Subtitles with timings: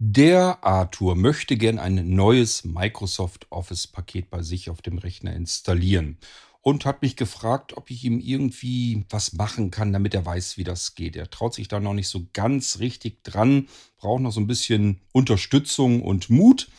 [0.00, 6.18] Der Arthur möchte gern ein neues Microsoft Office-Paket bei sich auf dem Rechner installieren
[6.60, 10.62] und hat mich gefragt, ob ich ihm irgendwie was machen kann, damit er weiß, wie
[10.62, 11.16] das geht.
[11.16, 13.66] Er traut sich da noch nicht so ganz richtig dran,
[13.96, 16.70] braucht noch so ein bisschen Unterstützung und Mut.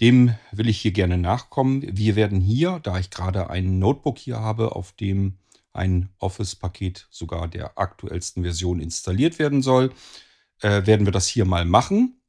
[0.00, 1.82] Dem will ich hier gerne nachkommen.
[1.96, 5.38] Wir werden hier, da ich gerade ein Notebook hier habe, auf dem
[5.72, 9.92] ein Office-Paket sogar der aktuellsten Version installiert werden soll,
[10.60, 12.20] äh, werden wir das hier mal machen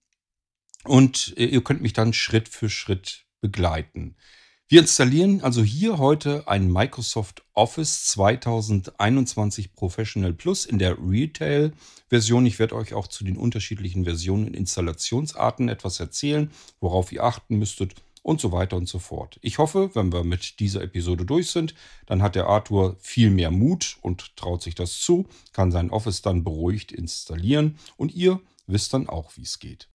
[0.87, 4.15] und äh, ihr könnt mich dann Schritt für Schritt begleiten.
[4.67, 12.47] Wir installieren also hier heute ein Microsoft Office 2021 Professional Plus in der Retail-Version.
[12.47, 17.59] Ich werde euch auch zu den unterschiedlichen Versionen und Installationsarten etwas erzählen, worauf ihr achten
[17.59, 17.93] müsstet
[18.23, 19.37] und so weiter und so fort.
[19.43, 21.75] Ich hoffe, wenn wir mit dieser Episode durch sind,
[22.07, 26.23] dann hat der Arthur viel mehr Mut und traut sich das zu, kann sein Office
[26.23, 29.89] dann beruhigt installieren und ihr wisst dann auch, wie es geht.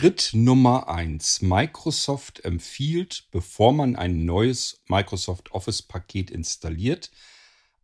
[0.00, 7.10] Schritt Nummer eins: Microsoft empfiehlt, bevor man ein neues Microsoft Office-Paket installiert,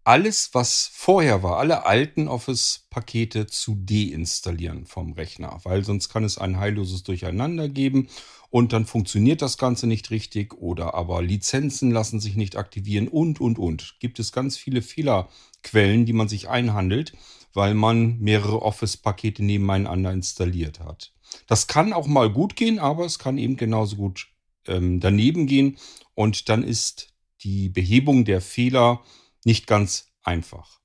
[0.07, 6.39] alles, was vorher war, alle alten Office-Pakete zu deinstallieren vom Rechner, weil sonst kann es
[6.39, 8.07] ein heilloses Durcheinander geben
[8.49, 13.41] und dann funktioniert das Ganze nicht richtig oder aber Lizenzen lassen sich nicht aktivieren und,
[13.41, 13.97] und, und.
[13.99, 17.13] Gibt es ganz viele Fehlerquellen, die man sich einhandelt,
[17.53, 21.15] weil man mehrere Office-Pakete nebeneinander installiert hat.
[21.49, 24.29] Das kann auch mal gut gehen, aber es kann eben genauso gut
[24.69, 25.79] ähm, daneben gehen
[26.15, 27.13] und dann ist
[27.43, 29.03] die Behebung der Fehler
[29.47, 30.81] nicht ganz einfach.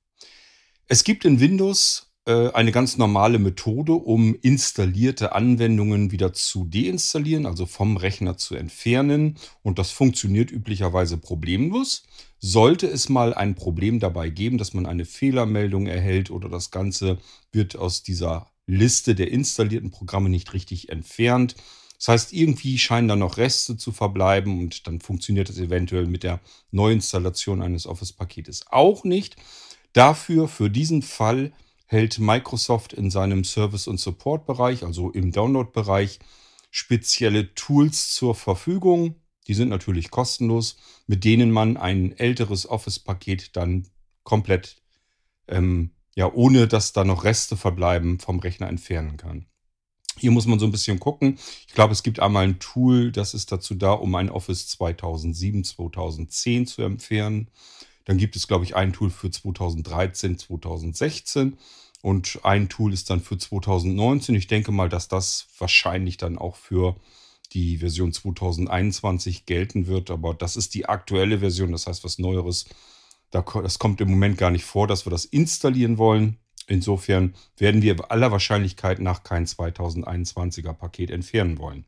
[0.86, 7.44] Es gibt in Windows äh, eine ganz normale Methode, um installierte Anwendungen wieder zu deinstallieren,
[7.44, 9.36] also vom Rechner zu entfernen.
[9.62, 12.04] Und das funktioniert üblicherweise problemlos.
[12.38, 17.18] Sollte es mal ein Problem dabei geben, dass man eine Fehlermeldung erhält oder das Ganze
[17.50, 21.56] wird aus dieser Liste der installierten Programme nicht richtig entfernt,
[22.02, 26.24] das heißt, irgendwie scheinen da noch Reste zu verbleiben und dann funktioniert es eventuell mit
[26.24, 26.40] der
[26.72, 29.36] Neuinstallation eines Office-Paketes auch nicht.
[29.92, 31.52] Dafür, für diesen Fall,
[31.86, 36.18] hält Microsoft in seinem Service- und Support-Bereich, also im Download-Bereich,
[36.72, 39.14] spezielle Tools zur Verfügung.
[39.46, 43.86] Die sind natürlich kostenlos, mit denen man ein älteres Office-Paket dann
[44.24, 44.82] komplett,
[45.46, 49.46] ähm, ja, ohne dass da noch Reste verbleiben, vom Rechner entfernen kann.
[50.18, 51.38] Hier muss man so ein bisschen gucken.
[51.66, 55.64] Ich glaube, es gibt einmal ein Tool, das ist dazu da, um ein Office 2007,
[55.64, 57.48] 2010 zu entfernen.
[58.04, 61.56] Dann gibt es, glaube ich, ein Tool für 2013, 2016
[62.02, 64.34] und ein Tool ist dann für 2019.
[64.34, 66.96] Ich denke mal, dass das wahrscheinlich dann auch für
[67.52, 72.66] die Version 2021 gelten wird, aber das ist die aktuelle Version, das heißt was Neueres.
[73.30, 76.38] Das kommt im Moment gar nicht vor, dass wir das installieren wollen.
[76.66, 81.84] Insofern werden wir aller Wahrscheinlichkeit nach kein 2021er Paket entfernen wollen.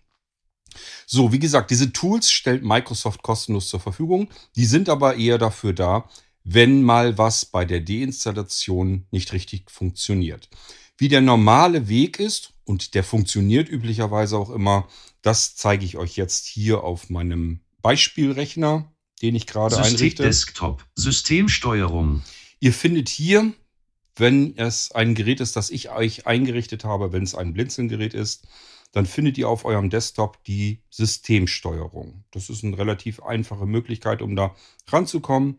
[1.07, 4.29] So, wie gesagt, diese Tools stellt Microsoft kostenlos zur Verfügung.
[4.57, 6.09] Die sind aber eher dafür da,
[6.43, 10.49] wenn mal was bei der Deinstallation nicht richtig funktioniert.
[10.97, 14.89] Wie der normale Weg ist, und der funktioniert üblicherweise auch immer,
[15.23, 18.93] das zeige ich euch jetzt hier auf meinem Beispielrechner,
[19.23, 20.23] den ich gerade System einrichte.
[20.23, 22.23] Desktop, Systemsteuerung.
[22.61, 23.53] Ihr findet hier
[24.17, 28.47] wenn es ein Gerät ist, das ich euch eingerichtet habe, wenn es ein Blinzelgerät ist,
[28.93, 32.25] dann findet ihr auf eurem Desktop die Systemsteuerung.
[32.31, 34.55] Das ist eine relativ einfache Möglichkeit, um da
[34.87, 35.59] ranzukommen.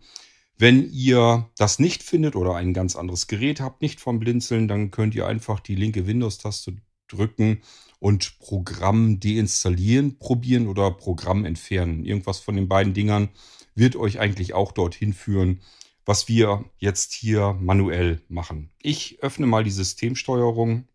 [0.58, 4.90] Wenn ihr das nicht findet oder ein ganz anderes Gerät habt, nicht vom Blinzeln, dann
[4.90, 6.78] könnt ihr einfach die linke Windows-Taste
[7.10, 7.62] drücken
[8.00, 12.06] und Programm deinstallieren, probieren oder Programm entfernen.
[12.06, 13.30] Irgendwas von den beiden Dingern
[13.76, 15.60] wird euch eigentlich auch dorthin führen,
[16.06, 18.72] was wir jetzt hier manuell machen.
[18.82, 20.88] Ich öffne mal die Systemsteuerung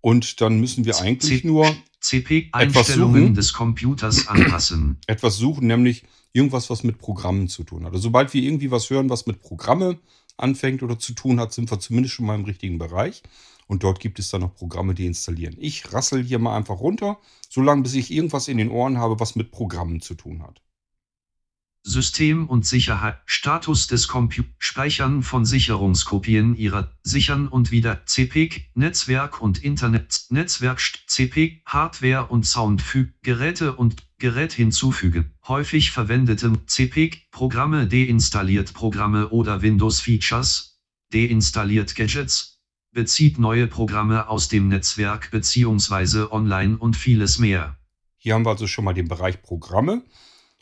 [0.00, 1.74] und dann müssen wir eigentlich C nur
[2.52, 3.34] etwas suchen.
[3.34, 4.98] des Computers anpassen.
[5.06, 7.92] etwas suchen, nämlich irgendwas, was mit Programmen zu tun hat.
[7.92, 9.98] Also sobald wir irgendwie was hören, was mit Programme
[10.36, 13.22] anfängt oder zu tun hat, sind wir zumindest schon mal im richtigen Bereich.
[13.66, 15.56] Und dort gibt es dann noch Programme, die installieren.
[15.58, 17.18] Ich rassel hier mal einfach runter,
[17.48, 20.62] solange bis ich irgendwas in den Ohren habe, was mit Programmen zu tun hat.
[21.86, 29.40] System und Sicherheit, Status des Computers, Speichern von Sicherungskopien ihrer, sichern und wieder, CPIC, Netzwerk
[29.40, 32.82] und Internet, Netzwerk, CPIC, Hardware und Sound,
[33.22, 40.80] Geräte und Gerät hinzufügen, häufig verwendete CPIC, Programme deinstalliert Programme oder Windows Features,
[41.12, 42.58] deinstalliert Gadgets,
[42.90, 46.32] bezieht neue Programme aus dem Netzwerk bzw.
[46.32, 47.78] online und vieles mehr.
[48.16, 50.02] Hier haben wir also schon mal den Bereich Programme.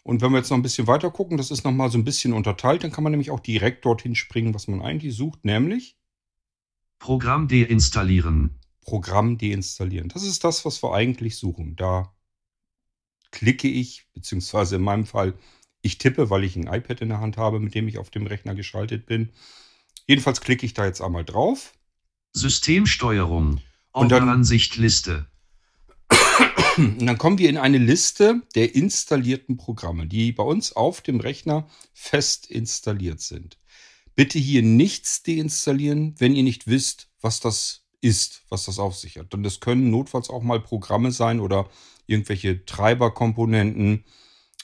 [0.04, 2.34] Und wenn wir jetzt noch ein bisschen weiter gucken, das ist nochmal so ein bisschen
[2.34, 5.96] unterteilt, dann kann man nämlich auch direkt dorthin springen, was man eigentlich sucht, nämlich
[6.98, 8.60] Programm deinstallieren.
[8.82, 10.10] Programm deinstallieren.
[10.10, 11.74] Das ist das, was wir eigentlich suchen.
[11.74, 12.14] Da
[13.30, 15.34] klicke ich, beziehungsweise in meinem Fall,
[15.80, 18.26] ich tippe, weil ich ein iPad in der Hand habe, mit dem ich auf dem
[18.26, 19.30] Rechner geschaltet bin.
[20.06, 21.72] Jedenfalls klicke ich da jetzt einmal drauf.
[22.34, 23.60] Systemsteuerung.
[23.92, 25.26] Und dann- Orderansicht Liste.
[26.76, 31.20] Und dann kommen wir in eine Liste der installierten Programme, die bei uns auf dem
[31.20, 33.58] Rechner fest installiert sind.
[34.16, 39.18] Bitte hier nichts deinstallieren, wenn ihr nicht wisst, was das ist, was das auf sich
[39.18, 39.34] hat.
[39.34, 41.68] Und das können notfalls auch mal Programme sein oder
[42.06, 44.04] irgendwelche Treiberkomponenten,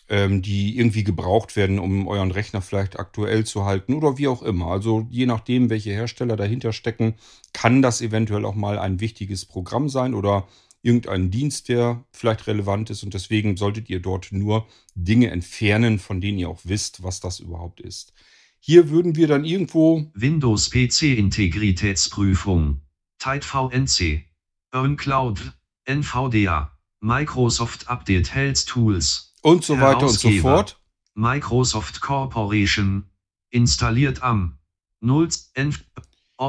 [0.08, 4.42] ähm, die irgendwie gebraucht werden, um euren Rechner vielleicht aktuell zu halten oder wie auch
[4.42, 4.66] immer.
[4.66, 7.14] Also je nachdem, welche Hersteller dahinter stecken,
[7.52, 10.48] kann das eventuell auch mal ein wichtiges Programm sein oder
[10.82, 13.02] irgendein Dienst, der vielleicht relevant ist.
[13.02, 17.40] Und deswegen solltet ihr dort nur Dinge entfernen, von denen ihr auch wisst, was das
[17.40, 18.12] überhaupt ist.
[18.58, 22.82] Hier würden wir dann irgendwo Windows PC Integritätsprüfung.
[23.18, 24.24] Tide VNC.
[24.72, 25.52] OwnCloud.
[25.84, 26.76] NVDA.
[27.00, 29.34] Microsoft Update Health Tools.
[29.42, 30.80] und so weiter und so fort.
[31.14, 33.04] Microsoft Corporation.
[33.50, 34.58] Installiert am
[35.00, 35.28] 0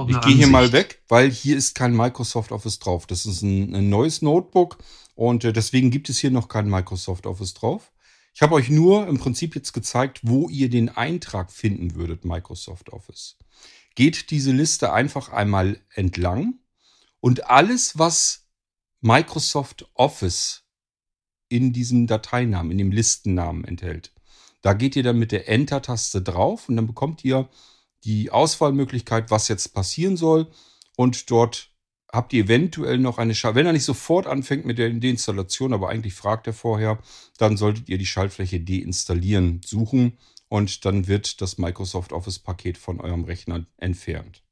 [0.07, 3.07] Ich gehe hier mal weg, weil hier ist kein Microsoft Office drauf.
[3.07, 4.77] Das ist ein, ein neues Notebook
[5.15, 7.91] und äh, deswegen gibt es hier noch kein Microsoft Office drauf.
[8.33, 12.91] Ich habe euch nur im Prinzip jetzt gezeigt, wo ihr den Eintrag finden würdet, Microsoft
[12.93, 13.37] Office.
[13.95, 16.59] Geht diese Liste einfach einmal entlang
[17.19, 18.47] und alles, was
[19.01, 20.63] Microsoft Office
[21.49, 24.13] in diesem Dateinamen, in dem Listennamen enthält,
[24.61, 27.49] da geht ihr dann mit der Enter-Taste drauf und dann bekommt ihr
[28.03, 30.47] die Auswahlmöglichkeit, was jetzt passieren soll.
[30.95, 31.69] Und dort
[32.11, 33.55] habt ihr eventuell noch eine Schalt.
[33.55, 36.99] Wenn er nicht sofort anfängt mit der Deinstallation, aber eigentlich fragt er vorher,
[37.37, 40.17] dann solltet ihr die Schaltfläche deinstallieren suchen
[40.49, 44.43] und dann wird das Microsoft Office Paket von eurem Rechner entfernt.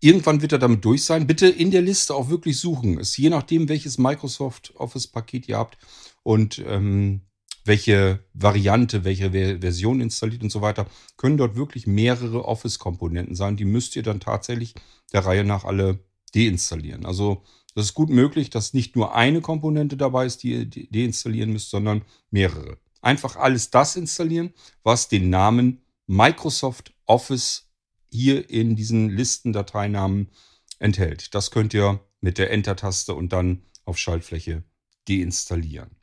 [0.00, 1.26] Irgendwann wird er damit durch sein.
[1.26, 2.98] Bitte in der Liste auch wirklich suchen.
[2.98, 5.78] Es je nachdem, welches Microsoft Office Paket ihr habt
[6.22, 7.22] und ähm,
[7.64, 13.56] welche Variante, welche Ver- Version installiert und so weiter, können dort wirklich mehrere Office-Komponenten sein.
[13.56, 14.74] Die müsst ihr dann tatsächlich
[15.12, 17.06] der Reihe nach alle deinstallieren.
[17.06, 17.42] Also
[17.74, 21.52] das ist gut möglich, dass nicht nur eine Komponente dabei ist, die ihr de- deinstallieren
[21.52, 22.78] müsst, sondern mehrere.
[23.00, 24.52] Einfach alles das installieren,
[24.82, 27.70] was den Namen Microsoft Office
[28.10, 30.30] hier in diesen Listendateinamen
[30.78, 31.34] enthält.
[31.34, 34.64] Das könnt ihr mit der Enter-Taste und dann auf Schaltfläche
[35.08, 35.96] deinstallieren.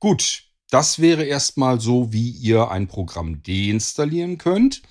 [0.00, 4.82] Gut, das wäre erstmal so, wie ihr ein Programm deinstallieren könnt.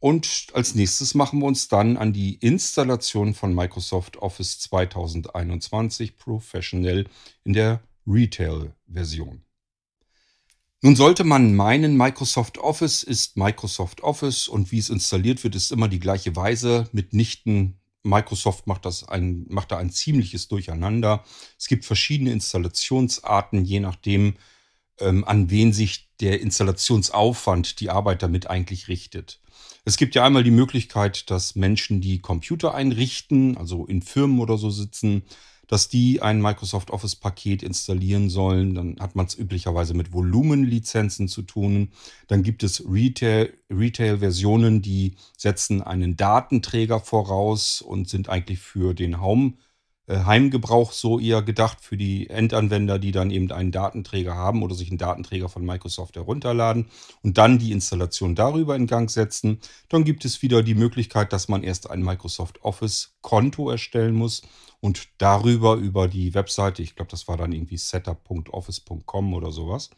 [0.00, 7.04] Und als nächstes machen wir uns dann an die Installation von Microsoft Office 2021 Professional
[7.44, 9.42] in der Retail-Version.
[10.80, 15.72] Nun sollte man meinen, Microsoft Office ist Microsoft Office und wie es installiert wird, ist
[15.72, 16.88] immer die gleiche Weise.
[16.92, 21.24] Mitnichten Microsoft macht, das ein, macht da ein ziemliches Durcheinander.
[21.58, 24.36] Es gibt verschiedene Installationsarten, je nachdem,
[25.00, 29.40] ähm, an wen sich der Installationsaufwand, die Arbeit damit eigentlich richtet.
[29.84, 34.58] Es gibt ja einmal die Möglichkeit, dass Menschen, die Computer einrichten, also in Firmen oder
[34.58, 35.22] so sitzen,
[35.68, 38.74] dass die ein Microsoft Office Paket installieren sollen.
[38.74, 41.90] Dann hat man es üblicherweise mit Volumenlizenzen zu tun.
[42.26, 49.20] Dann gibt es Retail- Retail-Versionen, die setzen einen Datenträger voraus und sind eigentlich für den
[49.20, 49.52] Home,
[50.08, 54.88] Heimgebrauch so eher gedacht, für die Endanwender, die dann eben einen Datenträger haben oder sich
[54.88, 56.86] einen Datenträger von Microsoft herunterladen
[57.22, 59.58] und dann die Installation darüber in Gang setzen.
[59.88, 64.42] Dann gibt es wieder die Möglichkeit, dass man erst ein Microsoft Office Konto erstellen muss
[64.80, 69.90] und darüber über die Webseite, ich glaube, das war dann irgendwie setup.office.com oder sowas,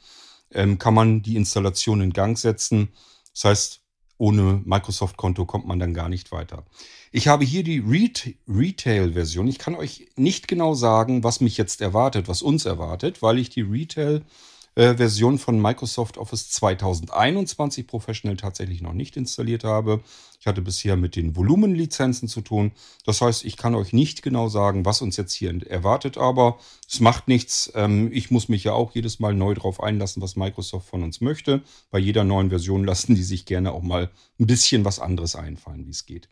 [0.52, 2.88] ähm, kann man die Installation in Gang setzen.
[3.32, 3.79] Das heißt,
[4.20, 6.64] ohne Microsoft-Konto kommt man dann gar nicht weiter.
[7.10, 9.48] Ich habe hier die Ret Retail-Version.
[9.48, 13.50] Ich kann euch nicht genau sagen, was mich jetzt erwartet, was uns erwartet, weil ich
[13.50, 14.30] die Retail-Version
[14.76, 20.02] von Microsoft Office 2021 Professional tatsächlich noch nicht installiert habe.
[20.38, 22.72] Ich hatte bisher mit den Volumenlizenzen zu tun.
[23.04, 26.58] Das heißt, ich kann euch nicht genau sagen, was uns jetzt hier erwartet, aber
[26.88, 27.70] es macht nichts.
[27.74, 31.20] Ähm, Ich muss mich ja auch jedes Mal neu drauf einlassen, was Microsoft von uns
[31.20, 31.62] möchte.
[31.90, 35.86] Bei jeder neuen Version lassen die sich gerne auch mal ein bisschen was anderes einfallen,
[35.86, 36.28] wie es geht.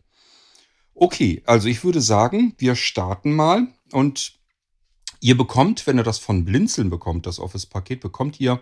[0.95, 4.38] Okay, also ich würde sagen, wir starten mal und
[5.19, 8.61] ihr bekommt, wenn ihr das von Blinzeln bekommt, das Office-Paket, bekommt ihr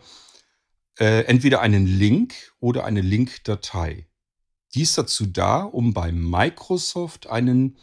[1.00, 4.08] äh, entweder einen Link oder eine Link-Datei.
[4.74, 7.78] Die ist dazu da, um bei Microsoft einen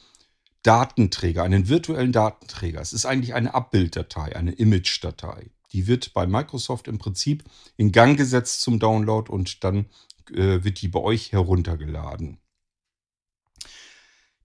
[0.62, 2.80] Datenträger, einen virtuellen Datenträger.
[2.80, 5.50] Es ist eigentlich eine Abbilddatei, eine Image-Datei.
[5.72, 7.44] Die wird bei Microsoft im Prinzip
[7.76, 9.86] in Gang gesetzt zum Download und dann
[10.30, 12.38] äh, wird die bei euch heruntergeladen.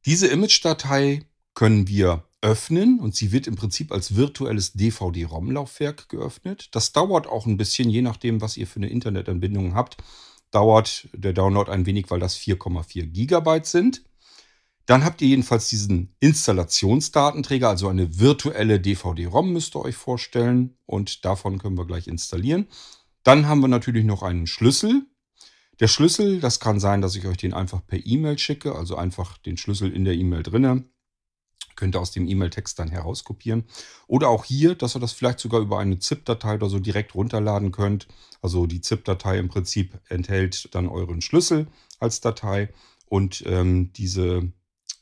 [0.05, 6.69] Diese Image-Datei können wir öffnen und sie wird im Prinzip als virtuelles DVD-ROM-Laufwerk geöffnet.
[6.72, 9.98] Das dauert auch ein bisschen, je nachdem, was ihr für eine Internetanbindung habt,
[10.51, 14.03] dauert der Download ein wenig, weil das 4,4 Gigabyte sind.
[14.86, 21.25] Dann habt ihr jedenfalls diesen Installationsdatenträger, also eine virtuelle DVD-ROM müsst ihr euch vorstellen und
[21.25, 22.67] davon können wir gleich installieren.
[23.24, 25.05] Dann haben wir natürlich noch einen Schlüssel.
[25.79, 29.38] Der Schlüssel, das kann sein, dass ich euch den einfach per E-Mail schicke, also einfach
[29.38, 30.86] den Schlüssel in der E-Mail drinne.
[31.79, 33.63] Könnt ihr aus dem E-Mail-Text dann herauskopieren.
[34.05, 37.71] Oder auch hier, dass ihr das vielleicht sogar über eine ZIP-Datei oder so direkt runterladen
[37.71, 38.07] könnt.
[38.41, 41.67] Also die ZIP-Datei im Prinzip enthält dann euren Schlüssel
[41.98, 42.67] als Datei
[43.07, 44.51] und ähm, diese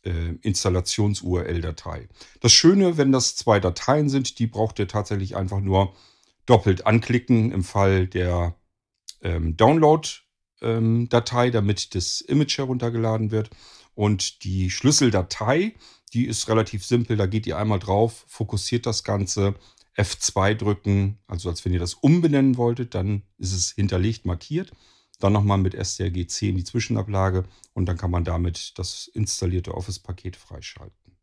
[0.03, 2.09] äh, Installations-URL-Datei.
[2.41, 5.95] Das Schöne, wenn das zwei Dateien sind, die braucht ihr tatsächlich einfach nur
[6.45, 8.55] doppelt anklicken im Fall der
[9.23, 13.49] ähm, Download-Datei, ähm, damit das Image heruntergeladen wird.
[13.95, 15.73] Und die Schlüsseldatei,
[16.13, 17.17] die ist relativ simpel.
[17.17, 19.55] Da geht ihr einmal drauf, fokussiert das Ganze,
[19.97, 24.71] F2 drücken, also als wenn ihr das umbenennen wolltet, dann ist es hinterlegt, markiert.
[25.19, 30.35] Dann nochmal mit strgc in die Zwischenablage und dann kann man damit das installierte Office-Paket
[30.35, 31.17] freischalten.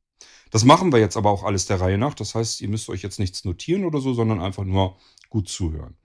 [0.51, 2.15] Das machen wir jetzt aber auch alles der Reihe nach.
[2.15, 4.97] Das heißt, ihr müsst euch jetzt nichts notieren oder so, sondern einfach nur
[5.29, 5.97] gut zuhören.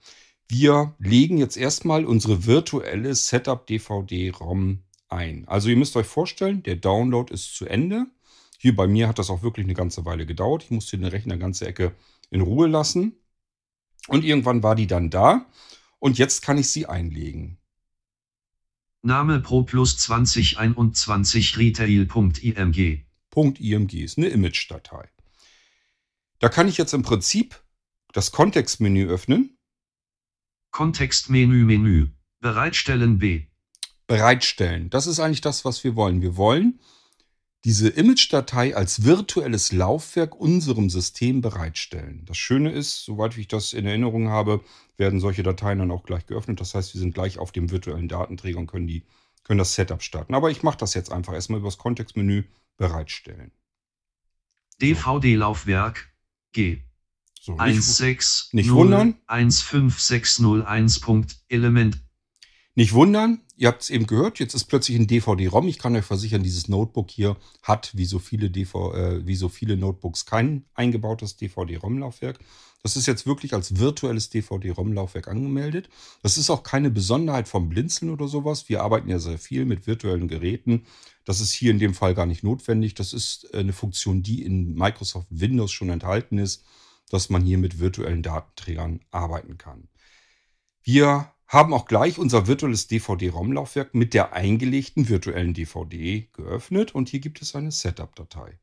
[0.47, 5.47] Wir legen jetzt erstmal unsere virtuelle Setup-DVD-ROM ein.
[5.47, 8.07] Also ihr müsst euch vorstellen, der Download ist zu Ende.
[8.61, 10.65] Hier bei mir hat das auch wirklich eine ganze Weile gedauert.
[10.65, 11.95] Ich musste den Rechner ganze Ecke
[12.29, 13.15] in Ruhe lassen.
[14.09, 15.45] Und irgendwann war die dann da.
[15.97, 17.57] Und jetzt kann ich sie einlegen.
[19.01, 23.05] Name Pro Plus 2021 Retail.img.
[23.33, 25.09] .img ist eine Image-Datei.
[26.39, 27.63] Da kann ich jetzt im Prinzip
[28.11, 29.57] das Kontextmenü öffnen.
[30.71, 32.09] Kontextmenü Menü.
[32.41, 33.45] Bereitstellen B.
[34.05, 34.89] Bereitstellen.
[34.89, 36.21] Das ist eigentlich das, was wir wollen.
[36.21, 36.81] Wir wollen
[37.65, 42.23] diese Image-Datei als virtuelles Laufwerk unserem System bereitstellen.
[42.25, 44.63] Das Schöne ist, soweit ich das in Erinnerung habe,
[44.97, 46.61] werden solche Dateien dann auch gleich geöffnet.
[46.61, 49.03] Das heißt, wir sind gleich auf dem virtuellen Datenträger und können, die,
[49.43, 50.35] können das Setup starten.
[50.35, 52.45] Aber ich mache das jetzt einfach erstmal über das Kontextmenü
[52.77, 53.51] bereitstellen.
[54.81, 56.13] DVD-Laufwerk
[56.53, 56.83] G.
[57.41, 59.17] So, 16 nicht wundern.
[59.27, 61.01] 15601.
[61.49, 62.01] Element
[62.79, 65.67] nicht wundern, ihr habt es eben gehört, jetzt ist plötzlich ein DVD-ROM.
[65.67, 69.49] Ich kann euch versichern, dieses Notebook hier hat, wie so viele, DV, äh, wie so
[69.49, 72.39] viele Notebooks, kein eingebautes DVD-ROM-Laufwerk.
[72.81, 75.89] Das ist jetzt wirklich als virtuelles DVD-ROM-Laufwerk angemeldet.
[76.23, 78.69] Das ist auch keine Besonderheit vom Blinzeln oder sowas.
[78.69, 80.85] Wir arbeiten ja sehr viel mit virtuellen Geräten.
[81.25, 82.93] Das ist hier in dem Fall gar nicht notwendig.
[82.93, 86.63] Das ist äh, eine Funktion, die in Microsoft Windows schon enthalten ist,
[87.09, 89.89] dass man hier mit virtuellen Datenträgern arbeiten kann.
[90.81, 97.19] Wir haben auch gleich unser virtuelles DVD-ROM-Laufwerk mit der eingelegten virtuellen DVD geöffnet und hier
[97.19, 98.59] gibt es eine Setup-Datei.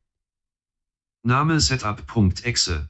[1.24, 2.88] Name setup.exe.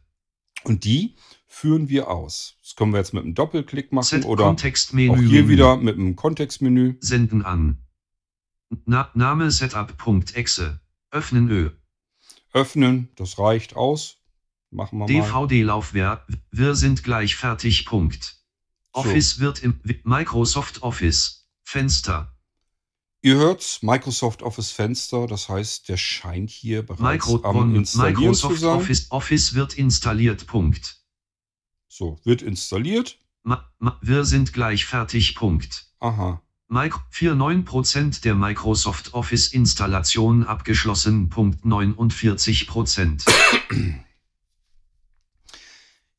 [0.65, 2.59] Und die führen wir aus.
[2.61, 6.15] Das können wir jetzt mit einem Doppelklick machen Set oder auch hier wieder mit einem
[6.15, 6.97] Kontextmenü.
[7.00, 7.83] Senden an.
[8.85, 10.81] Na, Name setup.exe.
[11.11, 11.71] Öffnen Ö.
[12.53, 14.19] Öffnen, das reicht aus.
[14.71, 15.07] Machen wir mal.
[15.07, 16.26] DVD-Laufwerk.
[16.50, 17.87] Wir sind gleich fertig.
[17.87, 18.36] Punkt.
[18.97, 22.35] Office wird im Microsoft Office Fenster.
[23.23, 28.55] Ihr hört's, Microsoft Office Fenster, das heißt, der scheint hier bereits Micro am Installieren Microsoft
[28.55, 28.76] zu sein.
[28.76, 30.47] Office, Office wird installiert.
[30.47, 31.03] Punkt.
[31.88, 33.19] So, wird installiert.
[33.43, 35.35] Ma, ma, wir sind gleich fertig.
[35.35, 35.87] Punkt.
[35.99, 36.43] Aha.
[36.69, 41.29] Micro, 49% der Microsoft Office Installation abgeschlossen.
[41.29, 43.25] Punkt 49%.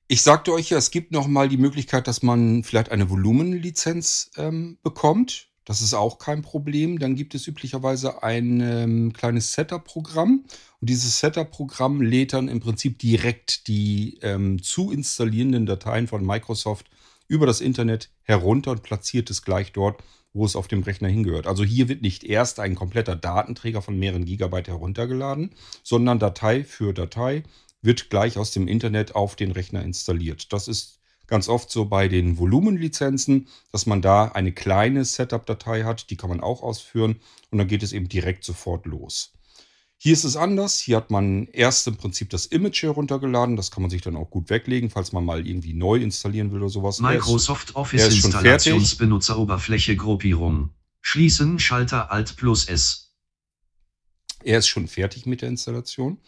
[0.10, 4.32] Ich sagte euch ja, es gibt noch mal die Möglichkeit, dass man vielleicht eine Volumenlizenz
[4.38, 5.50] ähm, bekommt.
[5.66, 6.98] Das ist auch kein Problem.
[6.98, 10.46] Dann gibt es üblicherweise ein ähm, kleines Setup-Programm.
[10.80, 16.90] Und dieses Setup-Programm lädt dann im Prinzip direkt die ähm, zu installierenden Dateien von Microsoft
[17.28, 21.48] über das Internet herunter und platziert es gleich dort, wo es auf dem Rechner hingehört.
[21.48, 26.94] Also hier wird nicht erst ein kompletter Datenträger von mehreren Gigabyte heruntergeladen, sondern Datei für
[26.94, 27.44] Datei
[27.82, 30.52] wird gleich aus dem Internet auf den Rechner installiert.
[30.54, 36.10] Das ist ganz oft so bei den Volumenlizenzen, dass man da eine kleine Setup-Datei hat,
[36.10, 37.20] die kann man auch ausführen
[37.52, 39.34] und dann geht es eben direkt sofort los.
[40.00, 40.80] Hier ist es anders.
[40.80, 43.56] Hier hat man erst im Prinzip das Image heruntergeladen.
[43.56, 46.60] Das kann man sich dann auch gut weglegen, falls man mal irgendwie neu installieren will
[46.60, 47.00] oder sowas.
[47.00, 50.70] Microsoft Office Installationsbenutzeroberfläche Gruppierung.
[51.02, 53.16] Schließen Schalter Alt plus S.
[54.44, 56.20] Er ist schon fertig mit der Installation.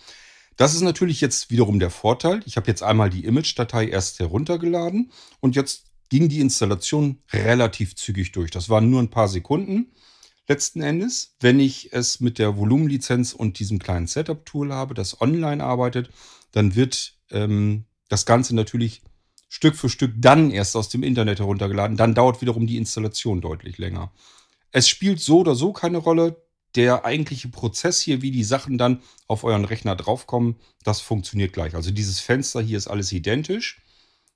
[0.60, 2.42] Das ist natürlich jetzt wiederum der Vorteil.
[2.46, 8.34] Ich habe jetzt einmal die Image-Datei erst heruntergeladen und jetzt ging die Installation relativ zügig
[8.34, 8.52] durch.
[8.52, 9.94] Das waren nur ein paar Sekunden
[10.50, 11.38] letzten Endes.
[11.40, 16.10] Wenn ich es mit der Volumenlizenz und diesem kleinen Setup-Tool habe, das online arbeitet,
[16.52, 19.02] dann wird ähm, das Ganze natürlich
[19.48, 21.96] Stück für Stück dann erst aus dem Internet heruntergeladen.
[21.96, 24.12] Dann dauert wiederum die Installation deutlich länger.
[24.74, 26.36] Es spielt so oder so keine Rolle.
[26.76, 31.76] Der eigentliche Prozess hier, wie die Sachen dann auf euren Rechner draufkommen, das funktioniert gleich.
[31.76, 33.82] Also dieses Fenster hier ist alles identisch.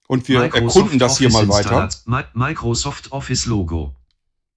[0.08, 2.30] Und wir Microsoft erkunden das hier mal Office weiter.
[2.34, 3.96] Microsoft Office Logo.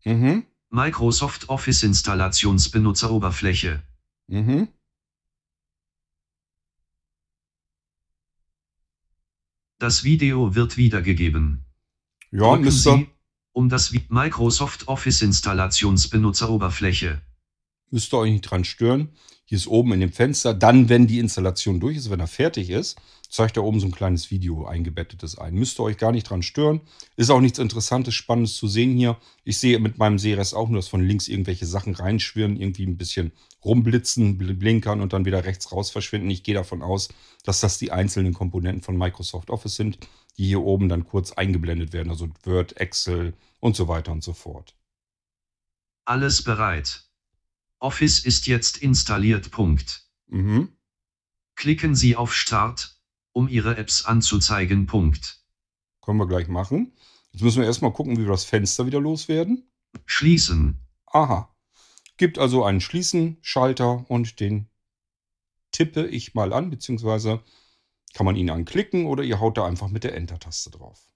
[0.05, 0.45] Mhm.
[0.71, 3.83] Microsoft Office Installationsbenutzeroberfläche.
[4.27, 4.69] Mhm.
[9.79, 11.65] Das Video wird wiedergegeben.
[12.31, 13.09] Ja, Drücken müsst ihr, Sie,
[13.53, 17.21] um das Microsoft Office Installationsbenutzeroberfläche.
[17.91, 19.11] Müsst ihr euch nicht dran stören.
[19.45, 20.55] Hier ist oben in dem Fenster.
[20.55, 22.97] Dann, wenn die Installation durch ist, wenn er fertig ist,
[23.29, 25.55] zeigt er oben so ein kleines Video eingebettetes ein.
[25.55, 26.81] Müsst ihr euch gar nicht dran stören.
[27.17, 29.19] Ist auch nichts Interessantes, Spannendes zu sehen hier.
[29.45, 32.97] Ich sehe mit meinem Sehrest auch nur, dass von links irgendwelche Sachen reinschwirren, irgendwie ein
[32.97, 33.33] bisschen
[33.65, 36.31] rumblitzen, bl- blinkern und dann wieder rechts raus verschwinden.
[36.31, 37.09] Ich gehe davon aus,
[37.45, 39.99] dass das die einzelnen Komponenten von Microsoft Office sind,
[40.39, 42.11] die hier oben dann kurz eingeblendet werden.
[42.11, 44.77] Also Word, Excel und so weiter und so fort.
[46.05, 47.06] Alles bereit.
[47.79, 49.51] Office ist jetzt installiert.
[49.51, 50.07] Punkt.
[50.29, 50.77] Mhm.
[51.55, 53.01] Klicken Sie auf Start,
[53.33, 54.87] um Ihre Apps anzuzeigen.
[54.87, 55.45] Punkt.
[56.03, 56.93] Können wir gleich machen.
[57.33, 59.71] Jetzt müssen wir erstmal gucken, wie wir das Fenster wieder loswerden.
[60.05, 60.81] Schließen.
[61.07, 61.55] Aha.
[62.17, 64.71] Gibt also einen Schließen-Schalter und den
[65.71, 67.43] tippe ich mal an, beziehungsweise
[68.15, 71.11] kann man ihn anklicken oder ihr haut da einfach mit der Enter-Taste drauf.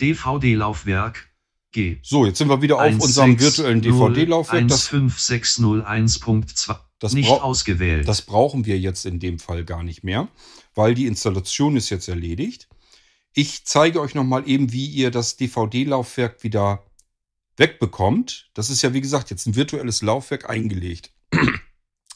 [0.00, 1.30] DVD-Laufwerk.
[1.74, 1.98] G.
[2.02, 4.68] So, jetzt sind wir wieder auf unserem virtuellen DVD-Laufwerk.
[4.68, 6.78] Das, 15601.2.
[7.00, 8.08] das Nicht ausgewählt.
[8.08, 10.28] das brauchen wir jetzt in dem Fall gar nicht mehr,
[10.74, 12.68] weil die Installation ist jetzt erledigt.
[13.34, 16.84] Ich zeige euch nochmal eben, wie ihr das DVD-Laufwerk wieder
[17.56, 18.50] wegbekommt.
[18.54, 21.12] Das ist ja, wie gesagt, jetzt ein virtuelles Laufwerk eingelegt.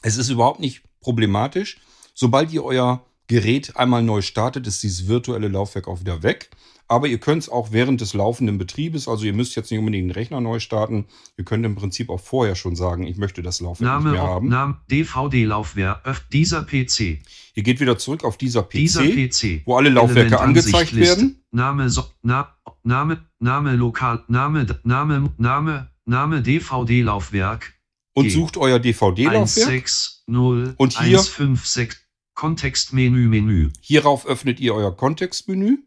[0.01, 1.77] Es ist überhaupt nicht problematisch.
[2.13, 6.49] Sobald ihr euer Gerät einmal neu startet, ist dieses virtuelle Laufwerk auch wieder weg.
[6.91, 10.05] Aber ihr könnt es auch während des laufenden Betriebes, also ihr müsst jetzt nicht unbedingt
[10.09, 11.05] den Rechner neu starten.
[11.37, 14.23] Ihr könnt im Prinzip auch vorher schon sagen, ich möchte das Laufwerk nicht Name, mehr
[14.23, 14.47] Ob- haben.
[14.49, 16.29] Name, DVD-Laufwerk.
[16.31, 17.19] Dieser PC.
[17.53, 19.61] Ihr geht wieder zurück auf dieser PC, Dieser PC.
[19.65, 21.43] wo alle Laufwerke Elementansicht angezeigt werden.
[21.51, 27.73] Name, so, na, Name, Name, Lokal, Name, Name, Name, Name, DVD-Laufwerk.
[28.15, 28.29] Und G.
[28.31, 29.67] sucht euer DVD-Laufwerk.
[29.67, 31.95] 160 Und hier- 156
[32.33, 33.69] Kontextmenü Menü.
[33.81, 35.77] Hierauf öffnet ihr euer Kontextmenü.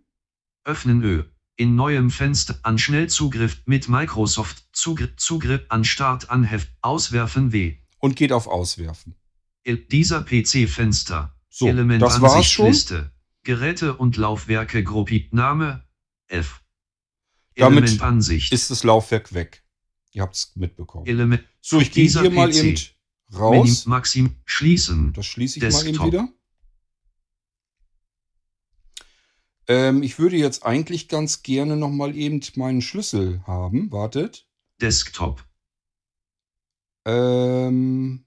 [0.65, 1.25] Öffnen Ö.
[1.57, 7.77] In neuem Fenster an Schnellzugriff mit Microsoft Zugriff, Zugriff an Start an Heft Auswerfen W.
[7.99, 9.15] und geht auf Auswerfen.
[9.67, 11.37] Dieser PC-Fenster.
[11.51, 12.67] So, das war's schon.
[12.69, 13.13] Liste.
[13.45, 15.29] Geräte und Laufwerke Gruppi.
[15.33, 15.85] Name
[16.29, 16.63] F.
[17.55, 18.53] Damit Elementansicht.
[18.53, 19.63] Ist das Laufwerk weg.
[20.13, 21.07] Ihr habt es mitbekommen.
[21.07, 21.45] Element.
[21.61, 22.57] So, ich gehe hier mal PC.
[22.57, 23.87] eben Minim, raus.
[23.87, 24.37] Maxim.
[24.45, 25.13] Schließen.
[25.13, 26.07] Das schließe ich mal eben Desktop.
[26.07, 26.29] wieder.
[29.69, 33.91] Ähm, ich würde jetzt eigentlich ganz gerne noch mal eben meinen Schlüssel haben.
[33.93, 34.47] Wartet.
[34.81, 35.45] Desktop.
[37.05, 38.25] Ähm,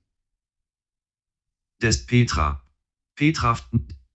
[1.82, 2.64] Des Petra.
[3.16, 3.58] Petra.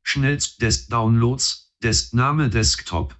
[0.02, 1.74] Schnell des Downloads.
[1.82, 3.16] Des Name Desktop.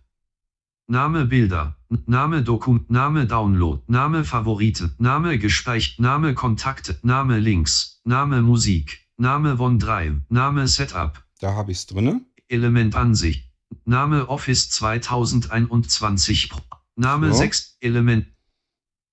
[0.87, 1.77] Name Bilder.
[2.07, 2.91] Name Dokument.
[2.91, 3.83] Name Download.
[3.87, 4.95] Name Favorite.
[4.99, 5.99] Name gespeichert.
[6.01, 6.99] Name Kontakte.
[7.03, 8.01] Name Links.
[8.05, 9.07] Name Musik.
[9.17, 10.23] Name OneDrive.
[10.31, 11.23] Name Setup.
[11.41, 12.23] da habe ich es drinne.
[12.49, 13.50] Element Ansicht.
[13.85, 16.61] Name Office 2021 Pro.
[16.97, 17.39] Name So.
[17.39, 18.27] 6 Element.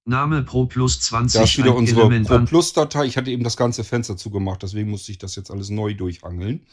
[0.05, 3.05] Name Pro Plus 20 Da ist wieder unsere Element Pro Plus Datei.
[3.05, 6.65] Ich hatte eben das ganze Fenster zugemacht, deswegen musste ich das jetzt alles neu durchangeln.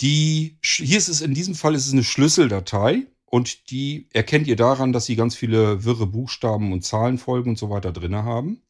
[0.00, 4.56] Die, hier ist es in diesem Fall ist es eine Schlüsseldatei und die erkennt ihr
[4.56, 8.62] daran, dass sie ganz viele wirre Buchstaben und Zahlenfolgen und so weiter drin haben.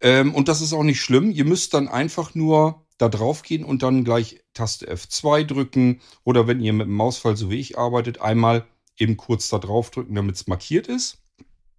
[0.00, 1.30] Ähm, und das ist auch nicht schlimm.
[1.30, 6.46] Ihr müsst dann einfach nur da drauf gehen und dann gleich Taste F2 drücken oder
[6.46, 10.14] wenn ihr mit dem Mausfall so wie ich arbeitet, einmal eben kurz da drauf drücken,
[10.14, 11.18] damit es markiert ist.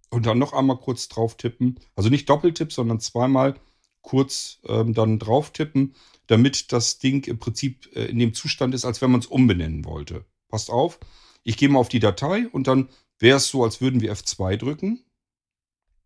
[0.08, 1.78] Und dann noch einmal kurz drauf tippen.
[1.94, 3.54] Also nicht Doppeltipp, sondern zweimal
[4.02, 5.94] kurz ähm, dann drauf tippen,
[6.26, 9.84] damit das Ding im Prinzip äh, in dem Zustand ist, als wenn man es umbenennen
[9.84, 10.24] wollte.
[10.48, 10.98] Passt auf.
[11.44, 14.56] Ich gehe mal auf die Datei und dann wäre es so, als würden wir F2
[14.56, 15.04] drücken.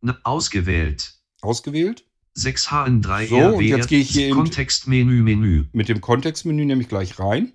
[0.00, 0.18] Na,
[1.40, 2.04] ausgewählt.
[2.36, 2.58] Ausgewählt.
[2.58, 5.66] 6HN3 So, und jetzt gehe ich hier Kontextmenü Menü.
[5.72, 7.52] Mit dem Kontextmenü nämlich gleich rein.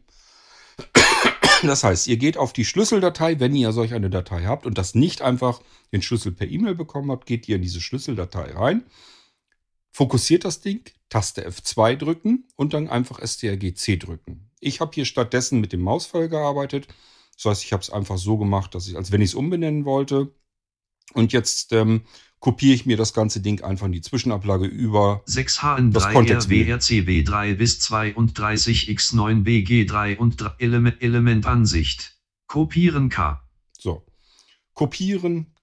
[1.64, 4.96] Das heißt, ihr geht auf die Schlüsseldatei, wenn ihr solch eine Datei habt und das
[4.96, 5.62] nicht einfach
[5.92, 8.84] den Schlüssel per E-Mail bekommen habt, geht ihr in diese Schlüsseldatei rein,
[9.92, 14.52] fokussiert das Ding, Taste F2 drücken und dann einfach strgc drücken.
[14.60, 16.88] Ich habe hier stattdessen mit dem Mausfall gearbeitet.
[17.36, 19.86] Das heißt, ich habe es einfach so gemacht, dass ich, als wenn ich es umbenennen
[19.86, 20.34] wollte.
[21.14, 22.04] Und jetzt ähm,
[22.40, 30.44] kopiere ich mir das ganze Ding einfach in die Zwischenablage über 6HN3RWRCB3 bis 32X9BG3 und
[30.60, 32.16] Element, Elementansicht.
[32.48, 33.44] Kopieren K.
[33.78, 34.06] So.
[34.74, 35.54] Kopieren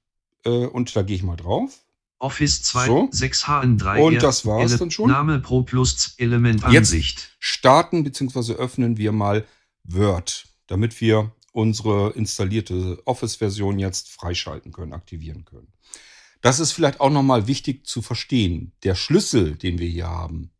[0.44, 1.80] äh, und da gehe ich mal drauf.
[2.18, 3.10] Office 2 So.
[3.12, 5.10] 6HN3 Und das war's dann schon.
[5.10, 7.18] Name Pro Plus Elementansicht.
[7.18, 8.54] Jetzt starten bzw.
[8.54, 9.44] öffnen wir mal
[9.84, 15.72] Word, damit wir unsere installierte Office-Version jetzt freischalten können, aktivieren können.
[16.46, 18.70] Das ist vielleicht auch nochmal wichtig zu verstehen.
[18.84, 20.52] Der Schlüssel, den wir hier haben,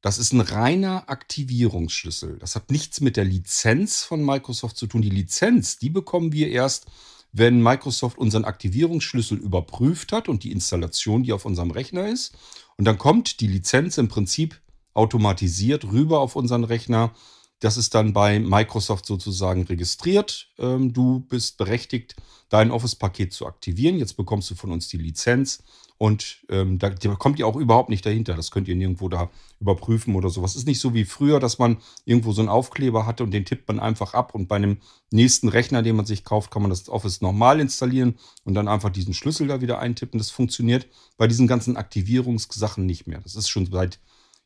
[0.00, 2.40] das ist ein reiner Aktivierungsschlüssel.
[2.40, 5.00] Das hat nichts mit der Lizenz von Microsoft zu tun.
[5.00, 6.86] Die Lizenz, die bekommen wir erst,
[7.30, 12.36] wenn Microsoft unseren Aktivierungsschlüssel überprüft hat und die Installation, die auf unserem Rechner ist.
[12.76, 14.60] Und dann kommt die Lizenz im Prinzip
[14.92, 17.14] automatisiert rüber auf unseren Rechner.
[17.62, 20.48] Das ist dann bei Microsoft sozusagen registriert.
[20.58, 22.16] Ähm, du bist berechtigt,
[22.48, 23.98] dein Office-Paket zu aktivieren.
[24.00, 25.62] Jetzt bekommst du von uns die Lizenz
[25.96, 28.34] und ähm, da, kommt ihr auch überhaupt nicht dahinter.
[28.34, 30.56] Das könnt ihr nirgendwo da überprüfen oder sowas.
[30.56, 33.68] Ist nicht so wie früher, dass man irgendwo so einen Aufkleber hatte und den tippt
[33.68, 34.78] man einfach ab und bei einem
[35.12, 38.90] nächsten Rechner, den man sich kauft, kann man das Office nochmal installieren und dann einfach
[38.90, 40.18] diesen Schlüssel da wieder eintippen.
[40.18, 43.20] Das funktioniert bei diesen ganzen Aktivierungssachen nicht mehr.
[43.20, 44.00] Das ist schon seit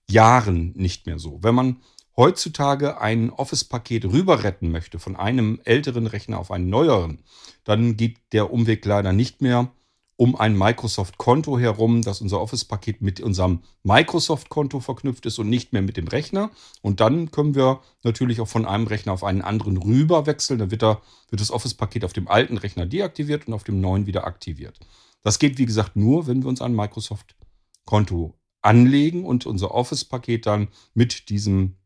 [0.06, 1.38] Jahren nicht mehr so.
[1.42, 1.76] Wenn man
[2.16, 7.22] heutzutage ein Office-Paket rüber retten möchte von einem älteren Rechner auf einen neueren,
[7.64, 9.70] dann geht der Umweg leider nicht mehr
[10.16, 15.82] um ein Microsoft-Konto herum, dass unser Office-Paket mit unserem Microsoft-Konto verknüpft ist und nicht mehr
[15.82, 16.50] mit dem Rechner.
[16.80, 20.58] Und dann können wir natürlich auch von einem Rechner auf einen anderen rüber wechseln.
[20.58, 24.06] Dann wird, da, wird das Office-Paket auf dem alten Rechner deaktiviert und auf dem neuen
[24.06, 24.80] wieder aktiviert.
[25.22, 30.68] Das geht, wie gesagt, nur, wenn wir uns ein Microsoft-Konto anlegen und unser Office-Paket dann
[30.94, 31.76] mit diesem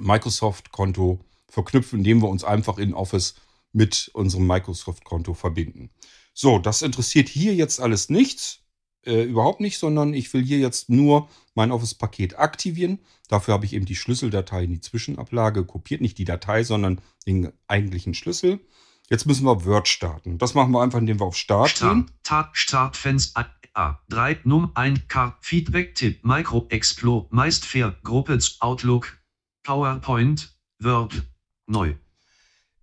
[0.00, 3.34] Microsoft-Konto verknüpfen, indem wir uns einfach in Office
[3.72, 5.90] mit unserem Microsoft-Konto verbinden.
[6.32, 8.60] So, das interessiert hier jetzt alles nichts,
[9.04, 12.98] äh, überhaupt nicht, sondern ich will hier jetzt nur mein Office-Paket aktivieren.
[13.28, 17.52] Dafür habe ich eben die Schlüsseldatei in die Zwischenablage kopiert, nicht die Datei, sondern den
[17.68, 18.60] eigentlichen Schlüssel.
[19.08, 20.38] Jetzt müssen wir Word starten.
[20.38, 22.10] Das machen wir einfach, indem wir auf Start gehen.
[22.24, 29.18] Start, Startfenster A, 3, Num 1, K, Feedback, Tipp, Micro, Explo, meist fair, Gruppe, Outlook,
[29.66, 31.24] PowerPoint, Word,
[31.66, 31.96] neu.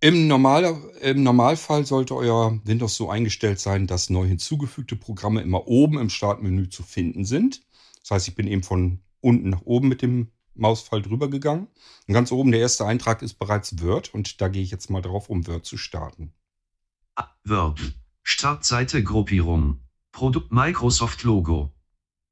[0.00, 5.66] Im, Normal, Im Normalfall sollte euer Windows so eingestellt sein, dass neu hinzugefügte Programme immer
[5.66, 7.62] oben im Startmenü zu finden sind.
[8.02, 11.68] Das heißt, ich bin eben von unten nach oben mit dem Mausfall drüber gegangen.
[12.06, 15.00] Und ganz oben der erste Eintrag ist bereits Word und da gehe ich jetzt mal
[15.00, 16.34] drauf, um Word zu starten.
[17.44, 17.80] Word.
[18.22, 19.80] Startseite Gruppierung.
[20.12, 21.72] Produkt Microsoft Logo.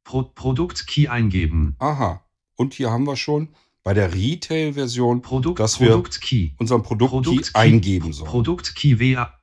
[0.04, 1.74] Pro, Produkt Key eingeben.
[1.78, 2.22] Aha.
[2.54, 3.48] Und hier haben wir schon
[3.84, 6.50] bei der Retail-Version, Produkt, dass wir Produkt Key.
[6.58, 8.30] unseren Produkt-Key Produkt Key- eingeben sollen.
[8.30, 9.38] Produkt Key WA.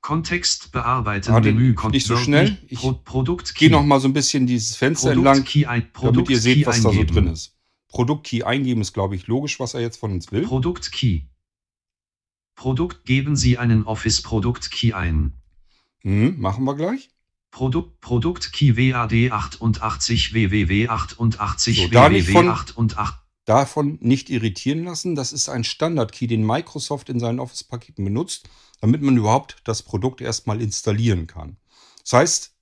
[0.00, 1.32] Kontext bearbeiten.
[1.32, 1.74] Ah, Menü.
[1.90, 2.56] nicht so schnell.
[2.68, 3.72] Ich Pro, Produkt Gehe Key.
[3.74, 6.58] noch mal so ein bisschen dieses Fenster Produkt entlang, Key ein, Produkt damit ihr seht,
[6.58, 7.56] Key was da so drin ist.
[7.88, 10.42] Produkt-Key eingeben ist, glaube ich, logisch, was er jetzt von uns will.
[10.42, 11.22] Produkt Key.
[12.54, 15.32] Produkt geben Sie einen Office Produkt Key ein.
[16.02, 17.08] Hm, machen wir gleich.
[17.56, 23.16] Produkt Produkt Key WAD 88 WWW 88 So, WWW von- 88
[23.46, 25.14] Davon nicht irritieren lassen.
[25.14, 28.50] Das ist ein Standard-Key, den Microsoft in seinen Office-Paketen benutzt,
[28.82, 31.56] damit man überhaupt das Produkt erstmal installieren kann.
[32.02, 32.54] Das heißt,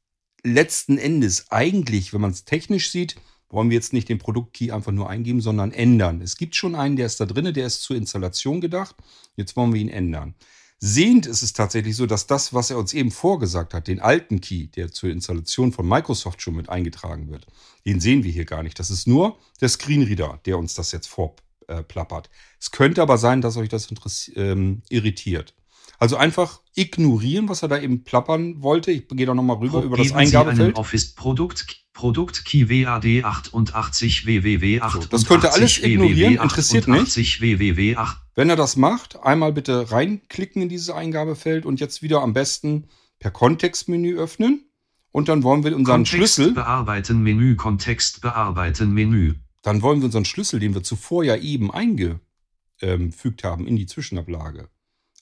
[0.44, 3.16] letzten Endes eigentlich, wenn man es technisch sieht,
[3.48, 6.20] wollen wir jetzt nicht den Produkt-Key einfach nur eingeben, sondern ändern.
[6.20, 8.94] Es gibt schon einen, der ist da drin, der ist zur Installation gedacht.
[9.34, 10.34] Jetzt wollen wir ihn ändern.
[10.80, 14.40] Sehend ist es tatsächlich so, dass das, was er uns eben vorgesagt hat, den alten
[14.40, 17.46] Key, der zur Installation von Microsoft schon mit eingetragen wird,
[17.86, 18.78] den sehen wir hier gar nicht.
[18.78, 22.28] Das ist nur der Screenreader, der uns das jetzt vorplappert.
[22.60, 23.88] Es könnte aber sein, dass euch das
[24.34, 25.54] ähm, irritiert.
[25.98, 28.90] Also einfach ignorieren, was er da eben plappern wollte.
[28.90, 30.76] Ich gehe da nochmal rüber Pro- über das geben Sie Eingabefeld.
[30.76, 37.02] Office Produkt Produkt Key WAD 88 WWW 88 das könnt ihr alles ignorieren, interessiert nicht.
[37.02, 42.02] 88 WWW 8 Wenn er das macht, einmal bitte reinklicken in dieses Eingabefeld und jetzt
[42.02, 42.88] wieder am besten
[43.20, 44.64] per Kontextmenü öffnen.
[45.12, 50.06] Und dann wollen wir unseren Kontext Schlüssel, bearbeiten Menü Kontext bearbeiten Menü dann wollen wir
[50.06, 54.68] unseren Schlüssel, den wir zuvor ja eben eingefügt haben in die Zwischenablage,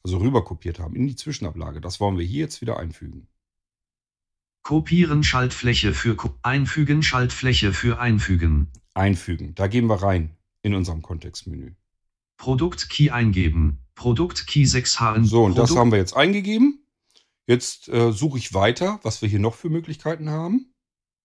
[0.05, 3.29] also rüberkopiert haben in die Zwischenablage, das wollen wir hier jetzt wieder einfügen.
[4.63, 9.55] Kopieren Schaltfläche für Ko Einfügen Schaltfläche für Einfügen Einfügen.
[9.55, 11.75] Da gehen wir rein in unserem Kontextmenü.
[12.37, 15.25] Produkt Key eingeben Produkt Key 6 HN.
[15.25, 16.85] So, und das Produkt- haben wir jetzt eingegeben.
[17.47, 20.73] Jetzt äh, suche ich weiter, was wir hier noch für Möglichkeiten haben.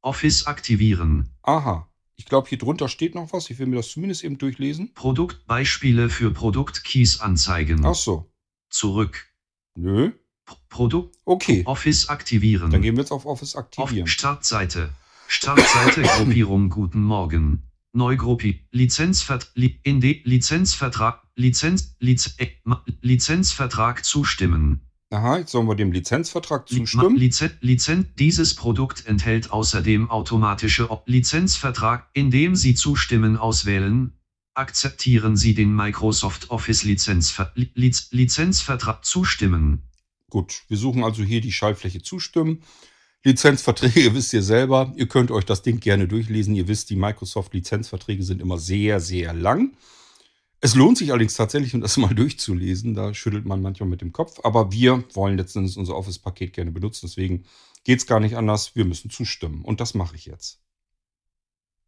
[0.02, 1.30] Office aktivieren.
[1.44, 1.90] Aha.
[2.16, 3.50] Ich glaube, hier drunter steht noch was.
[3.52, 4.94] Ich will mir das zumindest eben durchlesen.
[4.96, 7.86] Produktbeispiele für Produktkeys anzeigen.
[7.86, 8.32] Ach so.
[8.70, 9.28] Zurück.
[9.76, 10.12] Nö.
[10.70, 11.64] Produkt Okay.
[11.66, 12.72] Office aktivieren.
[12.72, 14.08] Dann gehen wir jetzt auf Office Auf aktivieren.
[14.08, 14.90] Startseite.
[15.28, 17.64] Startseite Gruppierung Guten Morgen.
[17.92, 18.66] Neugruppi.
[18.72, 22.48] Lizenzvert li in de Lizenzvertrag Lizenz Liz äh,
[23.02, 24.82] Lizenzvertrag zustimmen.
[25.10, 27.16] Aha, jetzt sollen wir dem Lizenzvertrag zustimmen.
[27.16, 34.17] Lizen Lizen dieses Produkt enthält außerdem automatische Lizenzvertrag, indem Sie zustimmen auswählen.
[34.58, 39.84] Akzeptieren Sie den Microsoft Office Lizenzver Li Liz Lizenzvertrag zustimmen.
[40.32, 42.64] Gut, wir suchen also hier die Schaltfläche zustimmen.
[43.24, 44.94] Lizenzverträge wisst ihr selber.
[44.96, 46.56] Ihr könnt euch das Ding gerne durchlesen.
[46.56, 49.78] Ihr wisst, die Microsoft-Lizenzverträge sind immer sehr, sehr lang.
[50.60, 52.96] Es lohnt sich allerdings tatsächlich, um das mal durchzulesen.
[52.96, 54.40] Da schüttelt man manchmal mit dem Kopf.
[54.44, 57.06] Aber wir wollen letztendlich unser Office-Paket gerne benutzen.
[57.06, 57.46] Deswegen
[57.84, 58.76] geht es gar nicht anders.
[58.76, 59.64] Wir müssen zustimmen.
[59.64, 60.60] Und das mache ich jetzt.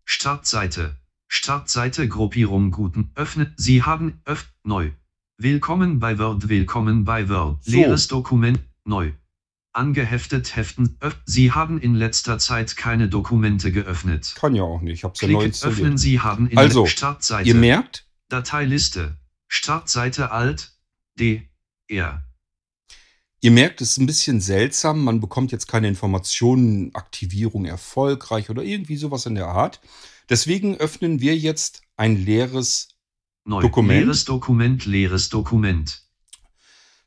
[0.05, 0.99] Startseite.
[1.31, 3.11] Startseite Gruppierung Guten.
[3.13, 3.53] Öffnet.
[3.55, 4.91] Sie haben öff neu.
[5.37, 6.49] Willkommen bei Word.
[6.49, 7.63] Willkommen bei Word.
[7.63, 7.71] So.
[7.71, 9.13] Leeres Dokument neu.
[9.71, 10.97] Angeheftet Heften.
[10.99, 14.33] Öff Sie haben in letzter Zeit keine Dokumente geöffnet.
[14.35, 14.95] Kann ja auch nicht.
[14.95, 15.79] Ich habe es ja neu installiert.
[15.79, 17.47] öffnen Sie haben in Also, Startseite.
[17.47, 19.19] Ihr merkt, Dateiliste.
[19.47, 20.71] Startseite Alt.
[21.19, 21.47] D.
[21.87, 22.23] R.
[23.41, 25.03] Ihr merkt, es ist ein bisschen seltsam.
[25.03, 29.79] Man bekommt jetzt keine Informationen, Aktivierung erfolgreich oder irgendwie sowas in der Art.
[30.29, 32.89] Deswegen öffnen wir jetzt ein leeres.
[33.45, 33.61] Neu.
[33.61, 34.01] Dokument.
[34.01, 34.85] Leeres Dokument.
[34.85, 36.03] Leeres Dokument.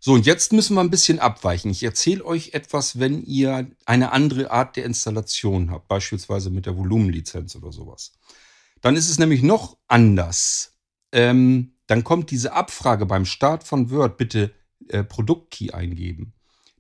[0.00, 1.70] So, und jetzt müssen wir ein bisschen abweichen.
[1.70, 6.76] Ich erzähle euch etwas, wenn ihr eine andere Art der Installation habt, beispielsweise mit der
[6.76, 8.12] Volumenlizenz oder sowas.
[8.80, 10.74] Dann ist es nämlich noch anders.
[11.12, 14.52] Ähm, dann kommt diese Abfrage beim Start von Word, bitte
[14.88, 16.34] äh, Produktkey eingeben.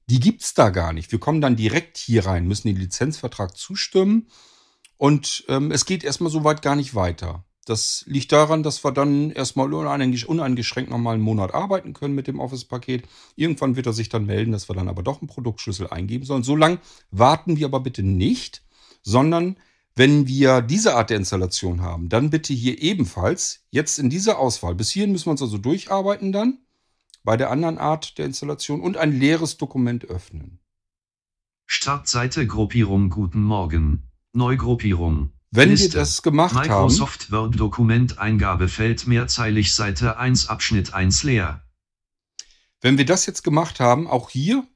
[0.06, 1.12] Die gibt's da gar nicht.
[1.12, 4.28] Wir kommen dann direkt hier rein, müssen den Lizenzvertrag zustimmen
[4.96, 7.44] und ähm, es geht erstmal so weit gar nicht weiter.
[7.64, 12.26] Das liegt daran, dass wir dann erstmal uneingesch- uneingeschränkt nochmal einen Monat arbeiten können mit
[12.26, 13.04] dem Office-Paket.
[13.36, 16.42] Irgendwann wird er sich dann melden, dass wir dann aber doch einen Produktschlüssel eingeben sollen.
[16.42, 16.80] So lange
[17.12, 18.62] warten wir aber bitte nicht,
[19.02, 19.56] sondern
[19.94, 24.74] wenn wir diese Art der Installation haben, dann bitte hier ebenfalls jetzt in dieser Auswahl.
[24.74, 26.58] Bis hierhin müssen wir uns also durcharbeiten dann
[27.24, 30.58] bei der anderen Art der Installation und ein leeres Dokument öffnen.
[31.66, 34.08] Startseite Gruppierung Guten Morgen.
[34.32, 35.32] Neugruppierung.
[35.50, 35.92] Wenn Liste.
[35.92, 41.62] wir das gemacht haben, Microsoft Word Dokument Eingabefeld mehrzeilig Seite 1 Abschnitt 1 leer.
[42.80, 44.66] Wenn wir das jetzt gemacht haben, auch hier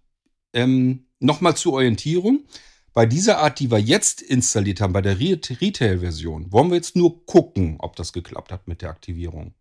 [0.52, 2.46] ähm, nochmal zur Orientierung.
[2.92, 6.96] Bei dieser Art, die wir jetzt installiert haben, bei der Re- Retail-Version, wollen wir jetzt
[6.96, 9.54] nur gucken, ob das geklappt hat mit der Aktivierung.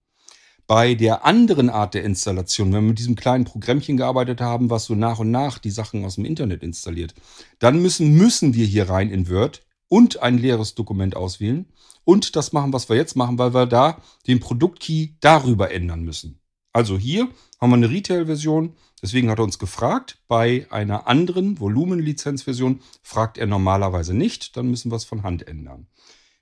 [0.67, 4.85] Bei der anderen Art der Installation, wenn wir mit diesem kleinen Programmchen gearbeitet haben, was
[4.85, 7.13] so nach und nach die Sachen aus dem Internet installiert,
[7.59, 11.67] dann müssen, müssen wir hier rein in Word und ein leeres Dokument auswählen
[12.03, 16.39] und das machen, was wir jetzt machen, weil wir da den Produktkey darüber ändern müssen.
[16.73, 17.29] Also hier
[17.61, 20.17] haben wir eine Retail-Version, deswegen hat er uns gefragt.
[20.27, 25.87] Bei einer anderen Volumenlizenzversion fragt er normalerweise nicht, dann müssen wir es von Hand ändern.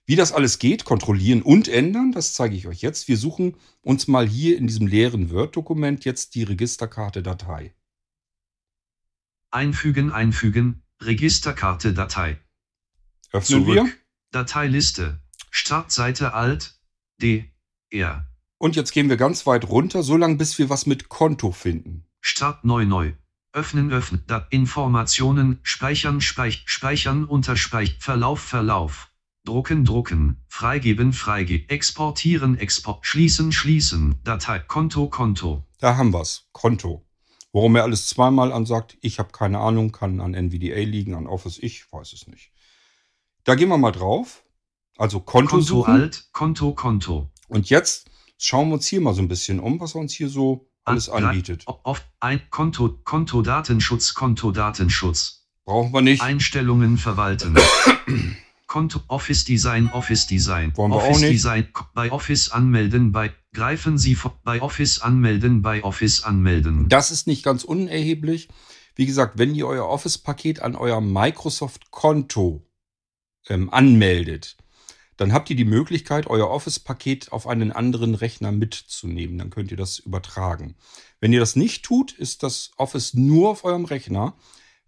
[0.05, 3.07] Wie das alles geht, kontrollieren und ändern, das zeige ich euch jetzt.
[3.07, 7.73] Wir suchen uns mal hier in diesem leeren Word-Dokument jetzt die Registerkarte Datei.
[9.49, 12.39] Einfügen, einfügen, Registerkarte Datei.
[13.31, 13.75] Öffnen Zurück.
[13.75, 13.93] wir.
[14.31, 15.21] Dateiliste.
[15.51, 16.79] Startseite Alt.
[17.21, 17.51] D.
[17.89, 18.27] R.
[18.57, 22.05] Und jetzt gehen wir ganz weit runter, so lange bis wir was mit Konto finden.
[22.19, 23.13] Start neu neu.
[23.51, 24.23] Öffnen öffnen.
[24.27, 29.12] Da Informationen speichern speich speichern unterspeich Verlauf Verlauf.
[29.45, 30.37] Drucken drucken.
[30.47, 31.67] Freigeben freigeben.
[31.69, 33.05] Exportieren export.
[33.05, 34.15] Schließen schließen.
[34.23, 35.63] Datei Konto Konto.
[35.79, 36.47] Da haben wir's.
[36.53, 37.05] Konto.
[37.51, 41.59] Warum er alles zweimal ansagt, ich habe keine Ahnung, kann an NVDA liegen, an Office,
[41.59, 42.51] ich weiß es nicht.
[43.43, 44.43] Da gehen wir mal drauf.
[44.97, 45.93] Also Konto, Konto suchen.
[45.93, 46.29] Alt.
[46.31, 47.29] Konto Konto.
[47.49, 50.29] Und jetzt schauen wir uns hier mal so ein bisschen um, was er uns hier
[50.29, 51.63] so alles An- anbietet.
[51.67, 55.45] Auf ein Konto Konto Datenschutz Konto Datenschutz.
[55.65, 56.21] Brauchen wir nicht.
[56.21, 57.55] Einstellungen verwalten.
[58.73, 60.75] Konto Office Design Office Design.
[60.75, 61.21] Wollen Office.
[61.21, 66.89] Design bei Office anmelden bei greifen Sie bei Office anmelden bei Office anmelden.
[66.89, 68.49] Das ist nicht ganz unerheblich.
[68.95, 72.67] Wie gesagt, wenn ihr euer Office-Paket an euer Microsoft-Konto
[73.47, 74.57] ähm, anmeldet,
[75.17, 79.37] dann habt ihr die Möglichkeit, euer Office-Paket auf einen anderen Rechner mitzunehmen.
[79.37, 80.77] Dann könnt ihr das übertragen.
[81.19, 84.35] Wenn ihr das nicht tut, ist das Office nur auf eurem Rechner.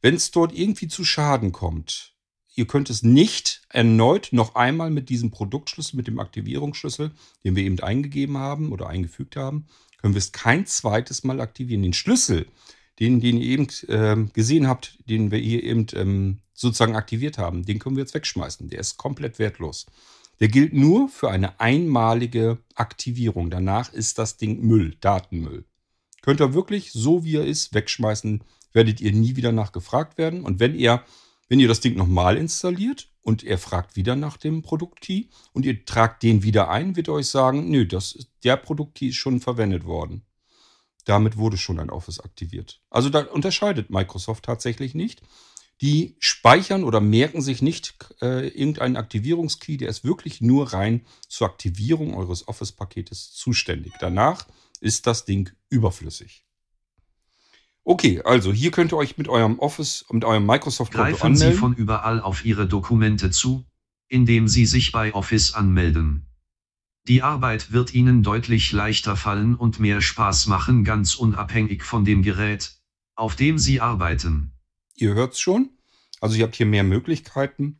[0.02, 2.14] Wenn es dort irgendwie zu Schaden kommt,
[2.56, 7.12] ihr könnt es nicht erneut noch einmal mit diesem Produktschlüssel, mit dem Aktivierungsschlüssel,
[7.44, 11.84] den wir eben eingegeben haben oder eingefügt haben, können wir es kein zweites Mal aktivieren.
[11.84, 12.48] Den Schlüssel,
[13.00, 17.65] den, den ihr eben ähm, gesehen habt, den wir hier eben ähm, sozusagen aktiviert haben,
[17.65, 18.70] den können wir jetzt wegschmeißen.
[18.70, 19.86] Der ist komplett wertlos.
[20.39, 23.50] Der gilt nur für eine einmalige Aktivierung.
[23.50, 25.65] Danach ist das Ding Müll, Datenmüll.
[26.22, 30.44] Könnt ihr wirklich, so wie er ist, wegschmeißen, werdet ihr nie wieder nachgefragt werden.
[30.44, 31.04] Und wenn ihr,
[31.47, 35.86] wenn ihr das Ding nochmal installiert und er fragt wieder nach dem Produktkey und ihr
[35.86, 39.86] tragt den wieder ein, wird er euch sagen, nö, das, der Produktkey ist schon verwendet
[39.86, 40.25] worden.
[41.05, 42.81] Damit wurde schon ein Office aktiviert.
[42.89, 45.21] Also da unterscheidet Microsoft tatsächlich nicht.
[45.81, 51.47] Die speichern oder merken sich nicht äh, irgendeinen Aktivierungskey, der ist wirklich nur rein zur
[51.47, 53.93] Aktivierung eures Office-Paketes zuständig.
[53.99, 54.47] Danach
[54.79, 56.45] ist das Ding überflüssig.
[57.88, 61.54] Okay, also hier könnt ihr euch mit eurem Office, mit eurem Microsoft-Konto Greifen anmelden.
[61.54, 63.63] Sie von überall auf Ihre Dokumente zu,
[64.08, 66.26] indem Sie sich bei Office anmelden.
[67.08, 72.24] Die Arbeit wird Ihnen deutlich leichter fallen und mehr Spaß machen, ganz unabhängig von dem
[72.24, 72.76] Gerät,
[73.13, 74.52] auf dem Sie arbeiten.
[74.95, 75.69] Ihr hört's schon.
[76.19, 77.78] Also ihr habt hier mehr Möglichkeiten.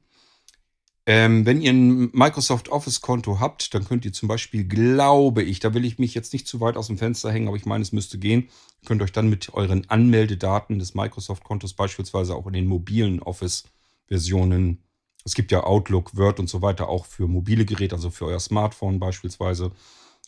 [1.08, 5.76] Ähm, wenn ihr ein Microsoft Office-Konto habt, dann könnt ihr zum Beispiel, glaube ich, da
[5.76, 7.92] will ich mich jetzt nicht zu weit aus dem Fenster hängen, aber ich meine, es
[7.92, 8.50] müsste gehen,
[8.82, 14.82] ihr könnt euch dann mit euren Anmeldedaten des Microsoft-Kontos beispielsweise auch in den mobilen Office-Versionen,
[15.26, 18.40] es gibt ja Outlook, Word und so weiter auch für mobile Geräte, also für euer
[18.40, 19.72] Smartphone beispielsweise.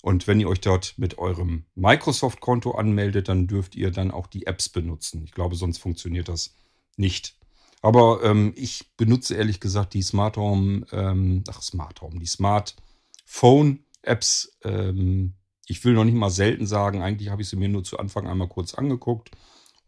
[0.01, 4.47] Und wenn ihr euch dort mit eurem Microsoft-Konto anmeldet, dann dürft ihr dann auch die
[4.47, 5.23] Apps benutzen.
[5.23, 6.55] Ich glaube, sonst funktioniert das
[6.97, 7.36] nicht.
[7.81, 13.85] Aber ähm, ich benutze ehrlich gesagt die Smart Home, ähm, ach Smart Home, die Smartphone
[14.01, 14.57] Apps.
[14.63, 15.33] Ähm,
[15.67, 18.27] ich will noch nicht mal selten sagen, eigentlich habe ich sie mir nur zu Anfang
[18.27, 19.31] einmal kurz angeguckt,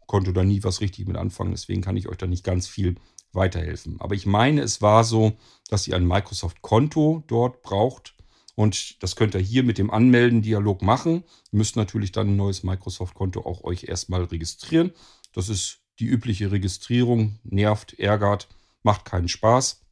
[0.06, 2.96] konnte da nie was richtig mit anfangen, deswegen kann ich euch da nicht ganz viel
[3.32, 4.00] weiterhelfen.
[4.00, 5.32] Aber ich meine, es war so,
[5.68, 8.14] dass ihr ein Microsoft-Konto dort braucht.
[8.56, 11.24] Und das könnt ihr hier mit dem Anmelden-Dialog machen.
[11.52, 14.92] Ihr müsst natürlich dann ein neues Microsoft-Konto auch euch erstmal registrieren.
[15.32, 18.48] Das ist die übliche Registrierung nervt, ärgert,
[18.82, 19.82] macht keinen Spaß.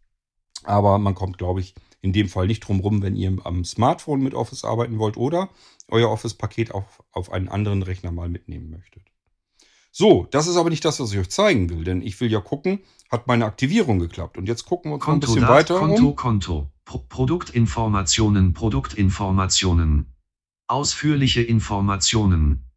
[0.65, 4.21] Aber man kommt, glaube ich, in dem Fall nicht drum rum, wenn ihr am Smartphone
[4.21, 5.49] mit Office arbeiten wollt oder
[5.89, 9.03] euer Office-Paket auf, auf einen anderen Rechner mal mitnehmen möchtet.
[9.91, 12.41] So, das ist aber nicht das, was ich euch zeigen will, denn ich will ja
[12.41, 14.39] gucken, hat meine Aktivierung geklappt.
[14.39, 16.17] Und jetzt gucken wir uns noch ein bisschen weiter Konto, um.
[16.17, 16.71] Konto.
[16.85, 20.15] Pro Produktinformationen, Produktinformationen.
[20.67, 22.68] Ausführliche Informationen.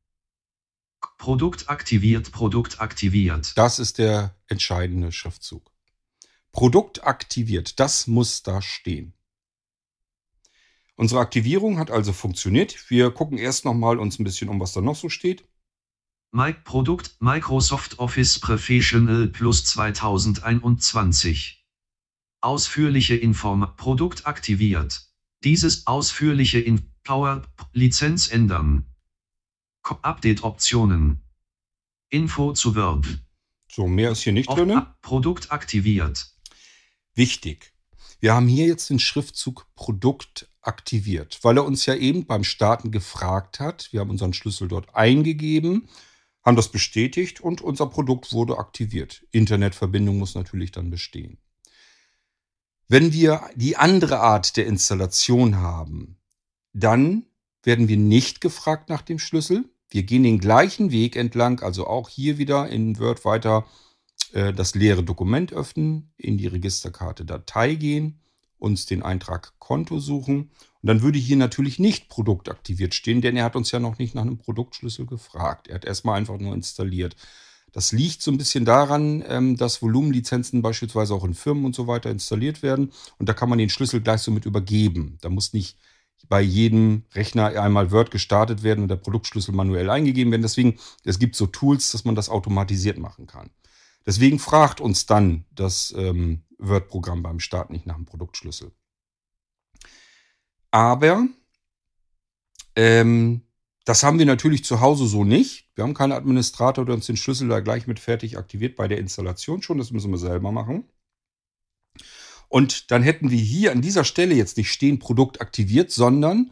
[1.17, 3.57] Produkt aktiviert, Produkt aktiviert.
[3.57, 5.71] Das ist der entscheidende Schriftzug.
[6.51, 9.13] Produkt aktiviert, das muss da stehen.
[10.95, 12.89] Unsere Aktivierung hat also funktioniert.
[12.89, 15.45] Wir gucken erst nochmal uns ein bisschen um, was da noch so steht.
[16.31, 21.65] Mi Produkt Microsoft Office Professional Plus 2021.
[22.41, 25.07] Ausführliche Inform Produkt aktiviert.
[25.43, 28.90] Dieses ausführliche in Power Lizenz ändern.
[29.81, 31.21] Ko- Update Optionen.
[32.09, 33.05] Info zu Verb.
[33.71, 34.81] So, mehr ist hier nicht drin.
[35.01, 36.33] Produkt aktiviert.
[37.15, 37.73] Wichtig.
[38.19, 42.91] Wir haben hier jetzt den Schriftzug Produkt aktiviert, weil er uns ja eben beim Starten
[42.91, 43.91] gefragt hat.
[43.91, 45.89] Wir haben unseren Schlüssel dort eingegeben,
[46.45, 49.25] haben das bestätigt und unser Produkt wurde aktiviert.
[49.31, 51.39] Internetverbindung muss natürlich dann bestehen.
[52.87, 56.19] Wenn wir die andere Art der Installation haben,
[56.73, 57.25] dann
[57.63, 59.65] werden wir nicht gefragt nach dem Schlüssel.
[59.89, 63.65] Wir gehen den gleichen Weg entlang, also auch hier wieder in Word weiter
[64.33, 68.19] äh, das leere Dokument öffnen, in die Registerkarte Datei gehen,
[68.57, 70.51] uns den Eintrag Konto suchen.
[70.81, 73.97] Und dann würde hier natürlich nicht Produkt aktiviert stehen, denn er hat uns ja noch
[73.97, 75.67] nicht nach einem Produktschlüssel gefragt.
[75.67, 77.15] Er hat erstmal einfach nur installiert.
[77.73, 81.87] Das liegt so ein bisschen daran, ähm, dass Volumenlizenzen beispielsweise auch in Firmen und so
[81.87, 82.91] weiter installiert werden.
[83.17, 85.17] Und da kann man den Schlüssel gleich so mit übergeben.
[85.21, 85.77] Da muss nicht
[86.29, 90.41] bei jedem Rechner einmal Word gestartet werden und der Produktschlüssel manuell eingegeben werden.
[90.41, 93.49] Deswegen, es gibt so Tools, dass man das automatisiert machen kann.
[94.05, 98.71] Deswegen fragt uns dann das ähm, Word-Programm beim Start nicht nach dem Produktschlüssel.
[100.71, 101.27] Aber
[102.75, 103.41] ähm,
[103.85, 105.69] das haben wir natürlich zu Hause so nicht.
[105.75, 108.99] Wir haben keinen Administrator, der uns den Schlüssel da gleich mit fertig aktiviert bei der
[108.99, 109.77] Installation schon.
[109.77, 110.85] Das müssen wir selber machen.
[112.51, 116.51] Und dann hätten wir hier an dieser Stelle jetzt nicht stehen Produkt aktiviert, sondern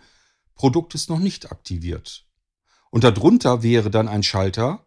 [0.55, 2.25] Produkt ist noch nicht aktiviert.
[2.89, 4.85] Und darunter wäre dann ein Schalter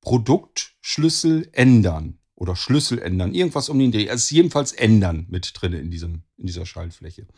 [0.00, 3.32] Produktschlüssel ändern oder Schlüssel ändern.
[3.32, 4.08] Irgendwas um den Dreh.
[4.08, 7.28] Es ist jedenfalls ändern mit drin in, diesem, in dieser Schaltfläche.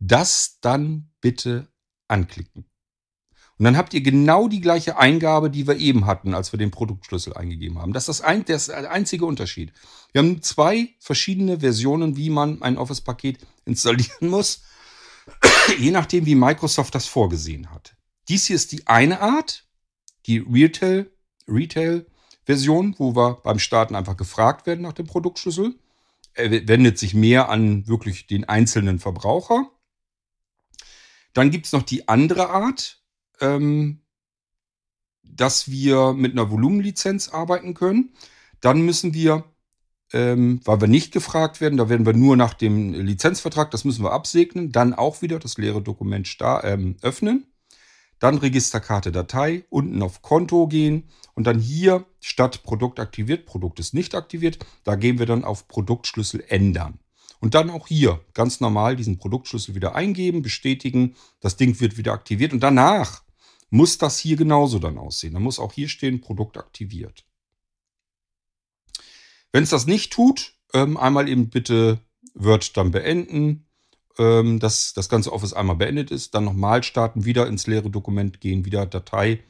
[0.00, 1.68] Das dann bitte
[2.08, 2.64] anklicken.
[3.60, 6.70] Und dann habt ihr genau die gleiche Eingabe, die wir eben hatten, als wir den
[6.70, 7.92] Produktschlüssel eingegeben haben.
[7.92, 9.74] Das ist das, ein, das einzige Unterschied.
[10.12, 14.62] Wir haben zwei verschiedene Versionen, wie man ein Office-Paket installieren muss,
[15.78, 17.94] je nachdem, wie Microsoft das vorgesehen hat.
[18.28, 19.68] Dies hier ist die eine Art,
[20.24, 21.10] die Retail,
[21.46, 25.78] Retail-Version, wo wir beim Starten einfach gefragt werden nach dem Produktschlüssel.
[26.32, 29.70] Er wendet sich mehr an wirklich den einzelnen Verbraucher.
[31.34, 32.99] Dann gibt es noch die andere Art,
[33.40, 34.00] ähm,
[35.22, 38.10] dass wir mit einer Volumenlizenz arbeiten können.
[38.60, 39.44] Dann müssen wir,
[40.12, 44.04] ähm, weil wir nicht gefragt werden, da werden wir nur nach dem Lizenzvertrag, das müssen
[44.04, 46.28] wir absegnen, dann auch wieder das leere Dokument
[46.62, 47.46] ähm, öffnen.
[48.18, 53.94] Dann Registerkarte Datei, unten auf Konto gehen und dann hier statt Produkt aktiviert, Produkt ist
[53.94, 56.98] nicht aktiviert, da gehen wir dann auf Produktschlüssel ändern.
[57.40, 62.12] Und dann auch hier ganz normal diesen Produktschlüssel wieder eingeben, bestätigen, das Ding wird wieder
[62.12, 63.22] aktiviert und danach
[63.70, 65.34] muss das hier genauso dann aussehen.
[65.34, 67.24] Da muss auch hier stehen, Produkt aktiviert.
[69.52, 72.00] Wenn es das nicht tut, ähm, einmal eben bitte
[72.34, 73.66] Word dann beenden,
[74.18, 78.40] ähm, dass das ganze Office einmal beendet ist, dann nochmal starten, wieder ins leere Dokument
[78.40, 79.42] gehen, wieder Datei,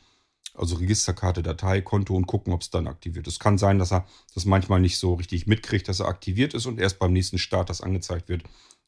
[0.54, 3.34] also Registerkarte, Datei, Konto und gucken, ob es dann aktiviert ist.
[3.34, 6.66] Es kann sein, dass er das manchmal nicht so richtig mitkriegt, dass er aktiviert ist
[6.66, 8.42] und erst beim nächsten Start das angezeigt wird.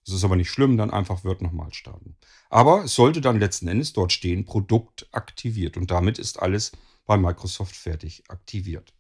[0.05, 2.17] Das ist aber nicht schlimm, dann einfach Word nochmal starten.
[2.51, 5.77] Aber es sollte dann letzten Endes dort stehen, Produkt aktiviert.
[5.77, 6.73] Und damit ist alles
[7.07, 8.93] bei Microsoft fertig aktiviert.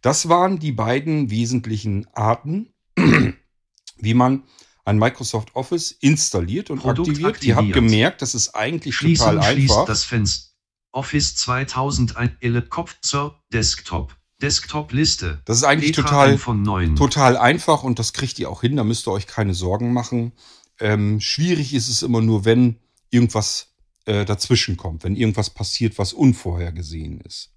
[0.00, 2.72] Das waren die beiden wesentlichen Arten,
[3.96, 4.44] wie man
[4.84, 7.34] ein Microsoft Office installiert und Produkt aktiviert.
[7.34, 7.58] aktiviert.
[7.58, 9.84] Ihr habt gemerkt, das ist eigentlich Schließen, total einfach.
[9.86, 10.48] das Fenster.
[10.92, 14.16] Office 2001 Kopf zur Desktop.
[14.40, 15.42] Desktop-Liste.
[15.44, 18.76] Das ist eigentlich total, total einfach und das kriegt ihr auch hin.
[18.76, 20.32] Da müsst ihr euch keine Sorgen machen.
[20.80, 22.76] Ähm, schwierig ist es immer nur, wenn
[23.10, 23.74] irgendwas
[24.04, 27.52] äh, dazwischen kommt, wenn irgendwas passiert, was unvorhergesehen ist.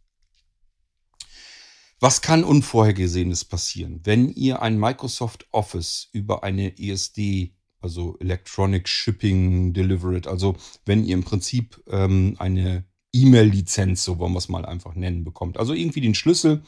[1.99, 4.01] Was kann Unvorhergesehenes passieren?
[4.03, 11.13] Wenn ihr ein Microsoft Office über eine ESD, also Electronic Shipping Delivered, also wenn ihr
[11.13, 15.57] im Prinzip ähm, eine E-Mail-Lizenz, so wollen wir es mal einfach nennen, bekommt.
[15.57, 16.63] Also irgendwie den Schlüssel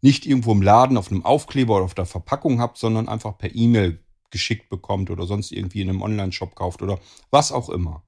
[0.00, 3.54] nicht irgendwo im Laden auf einem Aufkleber oder auf der Verpackung habt, sondern einfach per
[3.54, 6.98] E-Mail geschickt bekommt oder sonst irgendwie in einem Online-Shop kauft oder
[7.30, 8.02] was auch immer.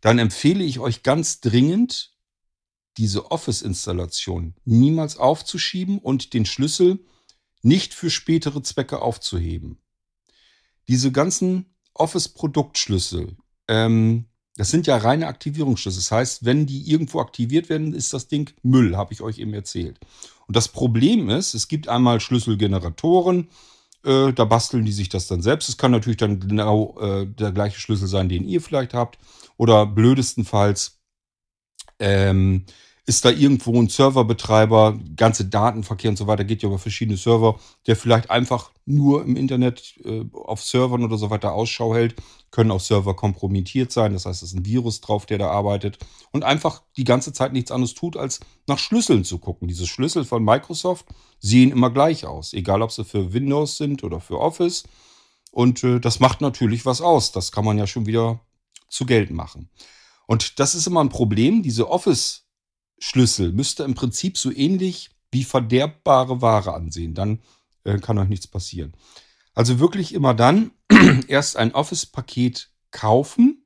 [0.00, 2.14] Dann empfehle ich euch ganz dringend,
[2.96, 7.04] diese Office-Installation niemals aufzuschieben und den Schlüssel
[7.62, 9.78] nicht für spätere Zwecke aufzuheben.
[10.88, 13.36] Diese ganzen Office-Produktschlüssel,
[13.68, 14.26] ähm,
[14.56, 16.00] das sind ja reine Aktivierungsschlüssel.
[16.00, 19.54] Das heißt, wenn die irgendwo aktiviert werden, ist das Ding Müll, habe ich euch eben
[19.54, 19.98] erzählt.
[20.46, 23.48] Und das Problem ist, es gibt einmal Schlüsselgeneratoren,
[24.04, 25.68] äh, da basteln die sich das dann selbst.
[25.68, 29.18] Es kann natürlich dann genau äh, der gleiche Schlüssel sein, den ihr vielleicht habt.
[29.56, 30.98] Oder blödestenfalls
[31.98, 32.64] ähm,
[33.08, 37.58] ist da irgendwo ein Serverbetreiber, ganze Datenverkehr und so weiter geht ja über verschiedene Server,
[37.86, 42.16] der vielleicht einfach nur im Internet äh, auf Servern oder so weiter Ausschau hält,
[42.50, 45.98] können auch Server kompromittiert sein, das heißt, es ist ein Virus drauf, der da arbeitet
[46.32, 49.68] und einfach die ganze Zeit nichts anderes tut, als nach Schlüsseln zu gucken.
[49.68, 51.06] Diese Schlüssel von Microsoft
[51.40, 54.84] sehen immer gleich aus, egal ob sie für Windows sind oder für Office.
[55.50, 57.32] Und äh, das macht natürlich was aus.
[57.32, 58.40] Das kann man ja schon wieder
[58.90, 59.70] zu Geld machen.
[60.26, 62.47] Und das ist immer ein Problem, diese Office-
[62.98, 67.14] Schlüssel müsst ihr im Prinzip so ähnlich wie verderbbare Ware ansehen.
[67.14, 67.40] Dann
[67.84, 68.94] äh, kann euch nichts passieren.
[69.54, 70.70] Also wirklich immer dann
[71.28, 73.64] erst ein Office-Paket kaufen,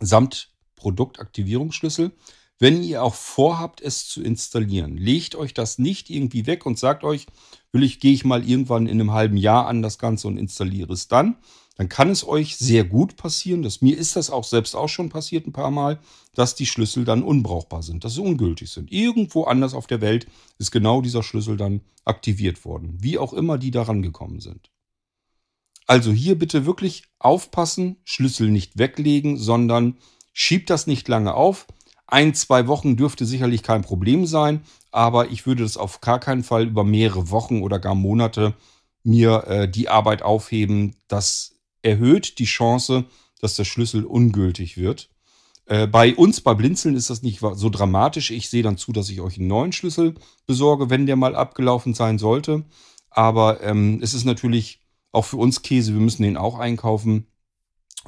[0.00, 2.12] samt Produktaktivierungsschlüssel,
[2.58, 4.96] wenn ihr auch vorhabt, es zu installieren.
[4.96, 7.26] Legt euch das nicht irgendwie weg und sagt euch,
[7.72, 10.92] will ich, gehe ich mal irgendwann in einem halben Jahr an das Ganze und installiere
[10.92, 11.36] es dann,
[11.76, 15.08] dann kann es euch sehr gut passieren, dass mir ist das auch selbst auch schon
[15.08, 15.98] passiert ein paar Mal,
[16.34, 18.92] dass die Schlüssel dann unbrauchbar sind, dass sie ungültig sind.
[18.92, 20.26] Irgendwo anders auf der Welt
[20.58, 24.70] ist genau dieser Schlüssel dann aktiviert worden, wie auch immer die daran gekommen sind.
[25.86, 29.98] Also hier bitte wirklich aufpassen, Schlüssel nicht weglegen, sondern
[30.32, 31.66] schiebt das nicht lange auf.
[32.06, 34.62] Ein, zwei Wochen dürfte sicherlich kein Problem sein,
[34.92, 38.54] aber ich würde das auf gar keinen Fall über mehrere Wochen oder gar Monate
[39.02, 41.53] mir äh, die Arbeit aufheben, das
[41.84, 43.04] erhöht die Chance,
[43.40, 45.10] dass der Schlüssel ungültig wird.
[45.66, 48.30] Äh, bei uns, bei Blinzeln, ist das nicht so dramatisch.
[48.30, 50.14] Ich sehe dann zu, dass ich euch einen neuen Schlüssel
[50.46, 52.64] besorge, wenn der mal abgelaufen sein sollte.
[53.10, 54.80] Aber ähm, es ist natürlich
[55.12, 57.28] auch für uns Käse, wir müssen den auch einkaufen.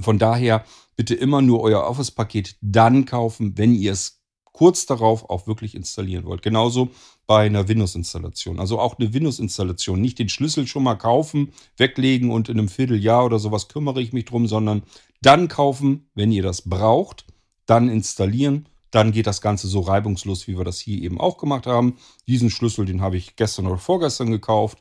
[0.01, 0.64] Von daher
[0.97, 4.20] bitte immer nur euer Office-Paket dann kaufen, wenn ihr es
[4.57, 6.41] kurz darauf auch wirklich installieren wollt.
[6.41, 6.89] Genauso
[7.27, 8.59] bei einer Windows-Installation.
[8.59, 10.01] Also auch eine Windows-Installation.
[10.01, 14.15] Nicht den Schlüssel schon mal kaufen, weglegen und in einem Vierteljahr oder sowas kümmere ich
[14.15, 14.83] mich drum, sondern
[15.21, 17.27] dann kaufen, wenn ihr das braucht,
[17.67, 18.67] dann installieren.
[18.91, 21.99] Dann geht das Ganze so reibungslos, wie wir das hier eben auch gemacht haben.
[22.27, 24.79] Diesen Schlüssel, den habe ich gestern oder vorgestern gekauft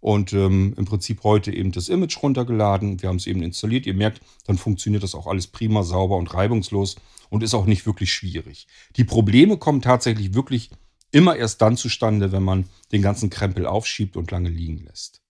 [0.00, 3.02] und ähm, im Prinzip heute eben das Image runtergeladen.
[3.02, 3.86] Wir haben es eben installiert.
[3.86, 6.96] Ihr merkt, dann funktioniert das auch alles prima, sauber und reibungslos.
[7.30, 8.66] und ist auch nicht wirklich schwierig.
[8.96, 10.70] Die Probleme kommen tatsächlich wirklich
[11.10, 15.20] immer erst dann zustande, wenn man den ganzen Krempel aufschiebt und lange liegen lässt.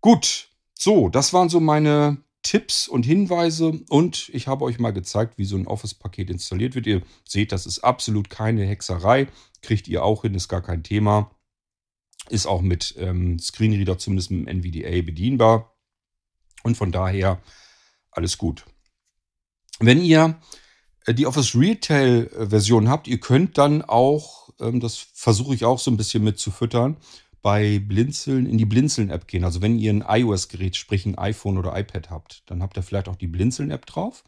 [0.00, 5.36] Gut, so, das waren so meine Tipps und Hinweise und ich habe euch mal gezeigt,
[5.36, 6.86] wie so ein Office-Paket installiert wird.
[6.86, 9.26] Ihr seht, das ist absolut keine Hexerei.
[9.62, 11.30] Kriegt ihr auch hin, ist gar kein Thema.
[12.28, 15.76] Ist auch mit ähm, Screenreader, zumindest mit dem NVDA, bedienbar.
[16.62, 17.40] Und von daher
[18.10, 18.64] alles gut.
[19.78, 20.40] Wenn ihr
[21.06, 25.90] äh, die Office Retail-Version habt, ihr könnt dann auch, ähm, das versuche ich auch so
[25.90, 26.96] ein bisschen mit zu füttern,
[27.42, 29.44] bei Blinzeln in die Blinzeln-App gehen.
[29.44, 33.08] Also wenn ihr ein iOS-Gerät, sprich ein iPhone oder iPad habt, dann habt ihr vielleicht
[33.08, 34.24] auch die Blinzeln-App drauf.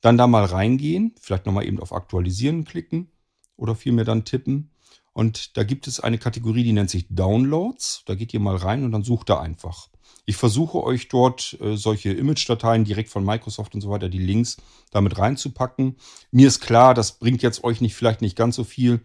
[0.00, 3.10] Dann da mal reingehen, vielleicht nochmal eben auf Aktualisieren klicken
[3.56, 4.70] oder vielmehr dann tippen.
[5.12, 8.02] Und da gibt es eine Kategorie, die nennt sich Downloads.
[8.06, 9.88] Da geht ihr mal rein und dann sucht da einfach.
[10.24, 14.56] Ich versuche euch dort äh, solche Image-Dateien direkt von Microsoft und so weiter, die Links
[14.90, 15.96] damit reinzupacken.
[16.30, 19.04] Mir ist klar, das bringt jetzt euch nicht vielleicht nicht ganz so viel,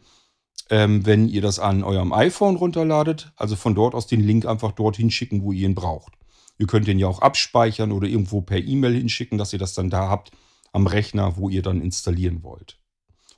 [0.69, 3.33] ähm, wenn ihr das an eurem iPhone runterladet.
[3.35, 6.13] Also von dort aus den Link einfach dorthin schicken, wo ihr ihn braucht.
[6.59, 9.89] Ihr könnt den ja auch abspeichern oder irgendwo per E-Mail hinschicken, dass ihr das dann
[9.89, 10.31] da habt
[10.71, 12.79] am Rechner, wo ihr dann installieren wollt.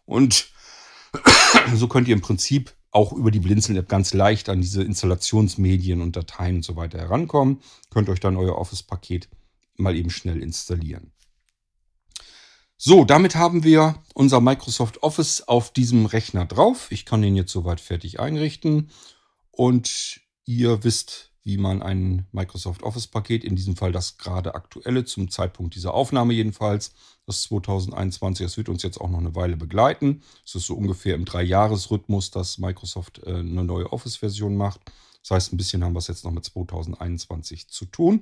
[0.05, 0.51] Und
[1.76, 6.16] so könnt ihr im Prinzip auch über die Blinzeln-App ganz leicht an diese Installationsmedien und
[6.16, 7.62] Dateien und so weiter herankommen.
[7.91, 9.30] Könnt euch dann euer Office-Paket
[9.78, 11.12] mal eben schnell installieren.
[12.78, 16.88] So, damit haben wir unser Microsoft Office auf diesem Rechner drauf.
[16.91, 18.89] Ich kann den jetzt soweit fertig einrichten.
[19.51, 25.32] Und ihr wisst, wie man ein Microsoft Office-Paket, in diesem Fall das gerade aktuelle, zum
[25.32, 26.93] Zeitpunkt dieser Aufnahme jedenfalls,
[27.26, 30.22] das 2021, das wird uns jetzt auch noch eine Weile begleiten.
[30.45, 34.80] Es ist so ungefähr im Dreijahresrhythmus, dass Microsoft äh, eine neue Office-Version macht.
[35.24, 38.22] Das heißt, ein bisschen haben wir es jetzt noch mit 2021 zu tun.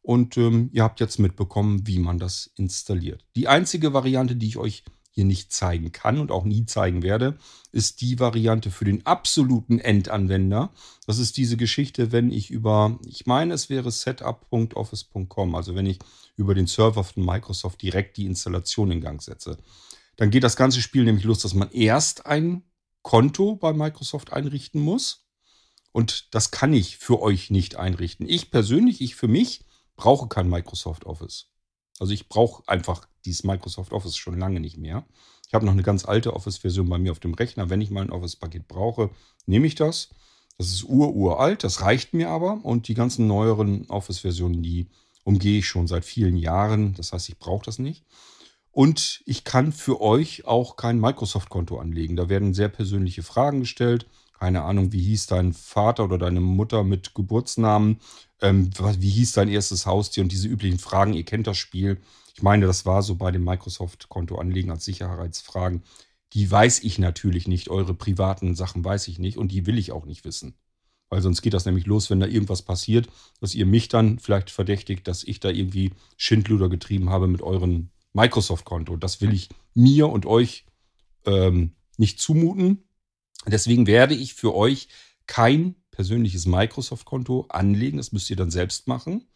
[0.00, 3.24] Und ähm, ihr habt jetzt mitbekommen, wie man das installiert.
[3.34, 4.84] Die einzige Variante, die ich euch
[5.20, 7.36] hier nicht zeigen kann und auch nie zeigen werde,
[7.72, 10.72] ist die Variante für den absoluten Endanwender.
[11.06, 15.98] Das ist diese Geschichte, wenn ich über, ich meine, es wäre setup.office.com, also wenn ich
[16.36, 19.58] über den Server von Microsoft direkt die Installation in Gang setze.
[20.16, 22.62] Dann geht das ganze Spiel nämlich los, dass man erst ein
[23.02, 25.26] Konto bei Microsoft einrichten muss.
[25.92, 28.26] Und das kann ich für euch nicht einrichten.
[28.26, 29.66] Ich persönlich, ich für mich,
[29.96, 31.49] brauche kein Microsoft Office.
[32.00, 35.04] Also ich brauche einfach dieses Microsoft Office schon lange nicht mehr.
[35.46, 37.70] Ich habe noch eine ganz alte Office-Version bei mir auf dem Rechner.
[37.70, 39.10] Wenn ich mal ein Office-Paket brauche,
[39.46, 40.10] nehme ich das.
[40.58, 42.60] Das ist ururalt, das reicht mir aber.
[42.62, 44.88] Und die ganzen neueren Office-Versionen, die
[45.24, 46.94] umgehe ich schon seit vielen Jahren.
[46.94, 48.04] Das heißt, ich brauche das nicht.
[48.72, 52.16] Und ich kann für euch auch kein Microsoft-Konto anlegen.
[52.16, 54.06] Da werden sehr persönliche Fragen gestellt.
[54.38, 58.00] Keine Ahnung, wie hieß dein Vater oder deine Mutter mit Geburtsnamen?
[58.42, 61.14] Ähm, wie hieß dein erstes Haustier und diese üblichen Fragen.
[61.14, 62.00] Ihr kennt das Spiel.
[62.34, 65.82] Ich meine, das war so bei dem Microsoft-Konto anlegen als Sicherheitsfragen.
[66.32, 67.68] Die weiß ich natürlich nicht.
[67.68, 70.54] Eure privaten Sachen weiß ich nicht und die will ich auch nicht wissen.
[71.08, 73.08] Weil sonst geht das nämlich los, wenn da irgendwas passiert,
[73.40, 77.90] dass ihr mich dann vielleicht verdächtigt, dass ich da irgendwie Schindluder getrieben habe mit eurem
[78.12, 78.96] Microsoft-Konto.
[78.96, 80.66] Das will ich mir und euch
[81.26, 82.84] ähm, nicht zumuten.
[83.46, 84.88] Deswegen werde ich für euch
[85.26, 87.98] kein persönliches Microsoft-Konto anlegen.
[87.98, 89.28] Das müsst ihr dann selbst machen.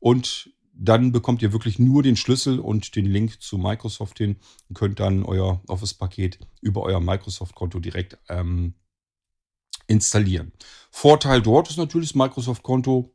[0.00, 4.36] Und dann bekommt ihr wirklich nur den Schlüssel und den Link zu Microsoft hin
[4.68, 8.74] und könnt dann euer Office-Paket über euer Microsoft-Konto direkt ähm,
[9.86, 10.52] installieren.
[10.90, 13.14] Vorteil dort ist natürlich das Microsoft-Konto.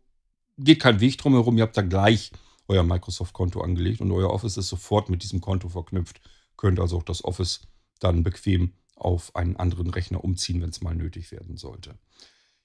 [0.57, 1.57] Geht kein Weg drum herum.
[1.57, 2.31] Ihr habt da gleich
[2.67, 6.21] euer Microsoft-Konto angelegt und euer Office ist sofort mit diesem Konto verknüpft.
[6.57, 7.61] Könnt also auch das Office
[7.99, 11.99] dann bequem auf einen anderen Rechner umziehen, wenn es mal nötig werden sollte.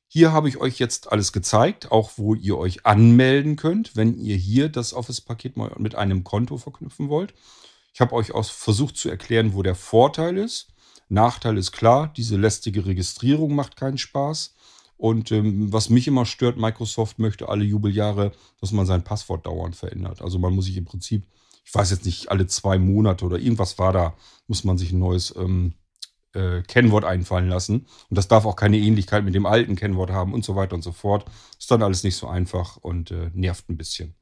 [0.09, 4.36] Hier habe ich euch jetzt alles gezeigt, auch wo ihr euch anmelden könnt, wenn ihr
[4.36, 7.34] hier das Office-Paket mal mit einem Konto verknüpfen wollt.
[7.92, 10.68] Ich habe euch auch versucht zu erklären, wo der Vorteil ist.
[11.09, 14.55] Nachteil ist klar, diese lästige Registrierung macht keinen Spaß.
[14.96, 19.76] Und ähm, was mich immer stört, Microsoft möchte alle Jubeljahre, dass man sein Passwort dauernd
[19.76, 20.22] verändert.
[20.22, 21.26] Also man muss sich im Prinzip,
[21.64, 24.98] ich weiß jetzt nicht, alle zwei Monate oder irgendwas war da, muss man sich ein
[24.98, 25.74] neues ähm,
[26.35, 27.87] äh, Kennwort einfallen lassen.
[28.11, 30.82] Und das darf auch keine Ähnlichkeit mit dem alten Kennwort haben und so weiter und
[30.82, 31.26] so fort.
[31.59, 34.14] Ist dann alles nicht so einfach und äh, nervt ein bisschen.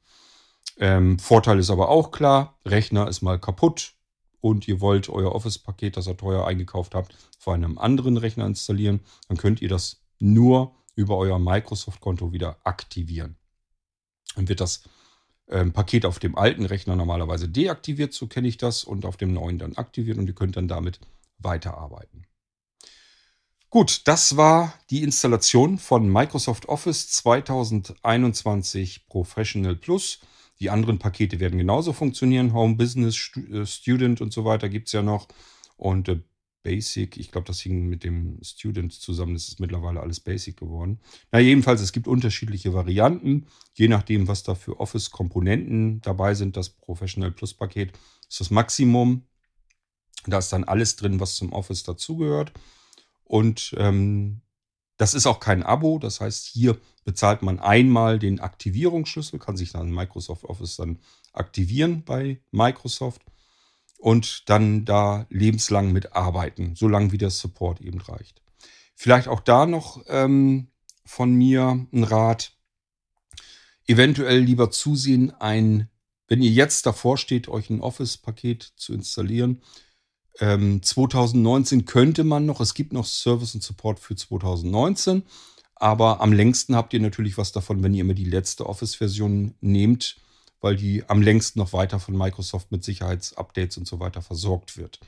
[0.77, 3.93] Ähm, Vorteil ist aber auch klar, Rechner ist mal kaputt
[4.41, 9.01] und ihr wollt euer Office-Paket, das ihr teuer eingekauft habt, auf einem anderen Rechner installieren,
[9.27, 13.37] dann könnt ihr das nur über euer Microsoft-Konto wieder aktivieren.
[14.35, 14.83] Dann wird das
[15.47, 19.33] ähm, Paket auf dem alten Rechner normalerweise deaktiviert, so kenne ich das, und auf dem
[19.33, 20.99] neuen dann aktiviert und ihr könnt dann damit
[21.43, 22.25] weiterarbeiten.
[23.69, 30.19] Gut, das war die Installation von Microsoft Office 2021 Professional Plus.
[30.59, 32.53] Die anderen Pakete werden genauso funktionieren.
[32.53, 35.27] Home Business, Student und so weiter gibt es ja noch.
[35.75, 36.19] Und äh,
[36.63, 37.17] Basic.
[37.17, 39.33] Ich glaube, das hing mit dem Student zusammen.
[39.33, 40.99] Das ist mittlerweile alles Basic geworden.
[41.31, 43.47] Na, jedenfalls, es gibt unterschiedliche Varianten.
[43.73, 46.57] Je nachdem, was da für Office-Komponenten dabei sind.
[46.57, 47.91] Das Professional Plus-Paket
[48.29, 49.23] ist das Maximum.
[50.25, 52.53] Da ist dann alles drin, was zum Office dazugehört.
[53.23, 54.41] Und ähm,
[54.97, 55.99] das ist auch kein Abo.
[55.99, 60.99] Das heißt, hier bezahlt man einmal den Aktivierungsschlüssel, kann sich dann Microsoft Office dann
[61.33, 63.21] aktivieren bei Microsoft
[63.97, 68.41] und dann da lebenslang mitarbeiten, solange wie der Support eben reicht.
[68.95, 70.67] Vielleicht auch da noch ähm,
[71.05, 72.55] von mir ein Rat.
[73.87, 75.89] Eventuell lieber zusehen, ein,
[76.27, 79.61] wenn ihr jetzt davor steht, euch ein Office-Paket zu installieren.
[80.39, 85.23] Ähm, 2019 könnte man noch, es gibt noch Service und Support für 2019,
[85.75, 90.17] aber am längsten habt ihr natürlich was davon, wenn ihr immer die letzte Office-Version nehmt
[90.63, 95.01] weil die am längsten noch weiter von Microsoft mit Sicherheitsupdates und so weiter versorgt wird.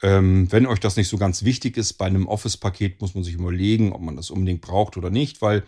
[0.00, 3.34] Ähm, wenn euch das nicht so ganz wichtig ist, bei einem Office-Paket muss man sich
[3.34, 5.64] überlegen, ob man das unbedingt braucht oder nicht, weil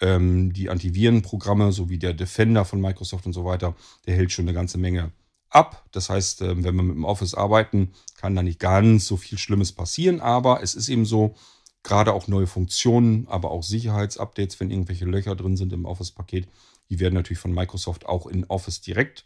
[0.00, 3.74] ähm, die Antivirenprogramme sowie der Defender von Microsoft und so weiter,
[4.06, 5.10] der hält schon eine ganze Menge
[5.54, 5.84] ab.
[5.92, 9.38] Das heißt, äh, wenn wir mit dem Office arbeiten, kann da nicht ganz so viel
[9.38, 11.34] Schlimmes passieren, aber es ist eben so,
[11.82, 16.48] gerade auch neue Funktionen, aber auch Sicherheitsupdates, wenn irgendwelche Löcher drin sind im Office-Paket,
[16.90, 19.24] die werden natürlich von Microsoft auch in Office direkt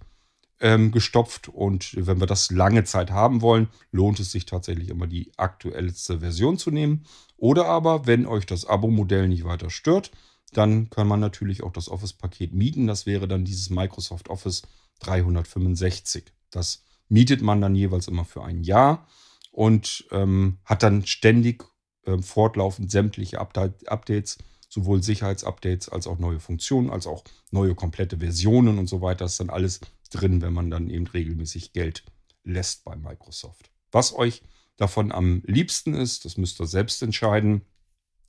[0.61, 1.49] ähm, gestopft.
[1.49, 6.21] Und wenn wir das lange Zeit haben wollen, lohnt es sich tatsächlich immer die aktuellste
[6.21, 7.05] Version zu nehmen.
[7.37, 10.11] Oder aber, wenn euch das Abo-Modell nicht weiter stört,
[10.53, 12.87] dann kann man natürlich auch das Office-Paket mieten.
[12.87, 14.63] Das wäre dann dieses Microsoft Office
[15.01, 16.25] 365.
[16.51, 19.07] Das mietet man dann jeweils immer für ein Jahr
[19.53, 21.65] und ähm, hat dann ständig
[22.05, 24.39] äh, fortlaufend sämtliche Update Updates
[24.69, 29.25] sowohl Sicherheitsupdates als auch neue Funktionen, als auch neue komplette Versionen und so weiter.
[29.25, 29.81] Das ist dann alles
[30.11, 32.05] drin, wenn man dann eben regelmäßig Geld
[32.45, 33.71] lässt bei Microsoft.
[33.91, 34.43] Was euch
[34.77, 37.63] davon am liebsten ist, das müsst ihr selbst entscheiden.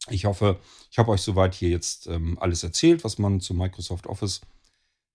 [0.09, 0.59] Ich hoffe,
[0.89, 4.41] ich habe euch soweit hier jetzt ähm, alles erzählt, was man zu Microsoft Office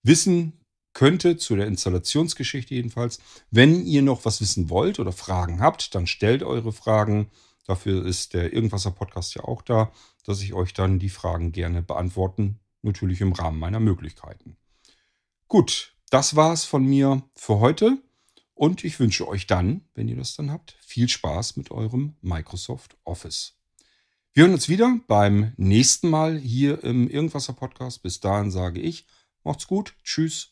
[0.02, 0.61] wissen
[0.94, 3.20] könnte, zu der Installationsgeschichte jedenfalls.
[3.50, 7.30] Wenn ihr noch was wissen wollt oder Fragen habt, dann stellt eure Fragen.
[7.66, 9.92] Dafür ist der Irgendwasser Podcast ja auch da
[10.24, 14.56] dass ich euch dann die Fragen gerne beantworten, natürlich im Rahmen meiner Möglichkeiten.
[15.48, 17.98] Gut, das war's von mir für heute
[18.54, 22.96] und ich wünsche euch dann, wenn ihr das dann habt, viel Spaß mit eurem Microsoft
[23.04, 23.58] Office.
[24.32, 28.02] Wir hören uns wieder beim nächsten Mal hier im Irgendwasser Podcast.
[28.02, 29.06] Bis dahin sage ich,
[29.44, 30.51] macht's gut, tschüss,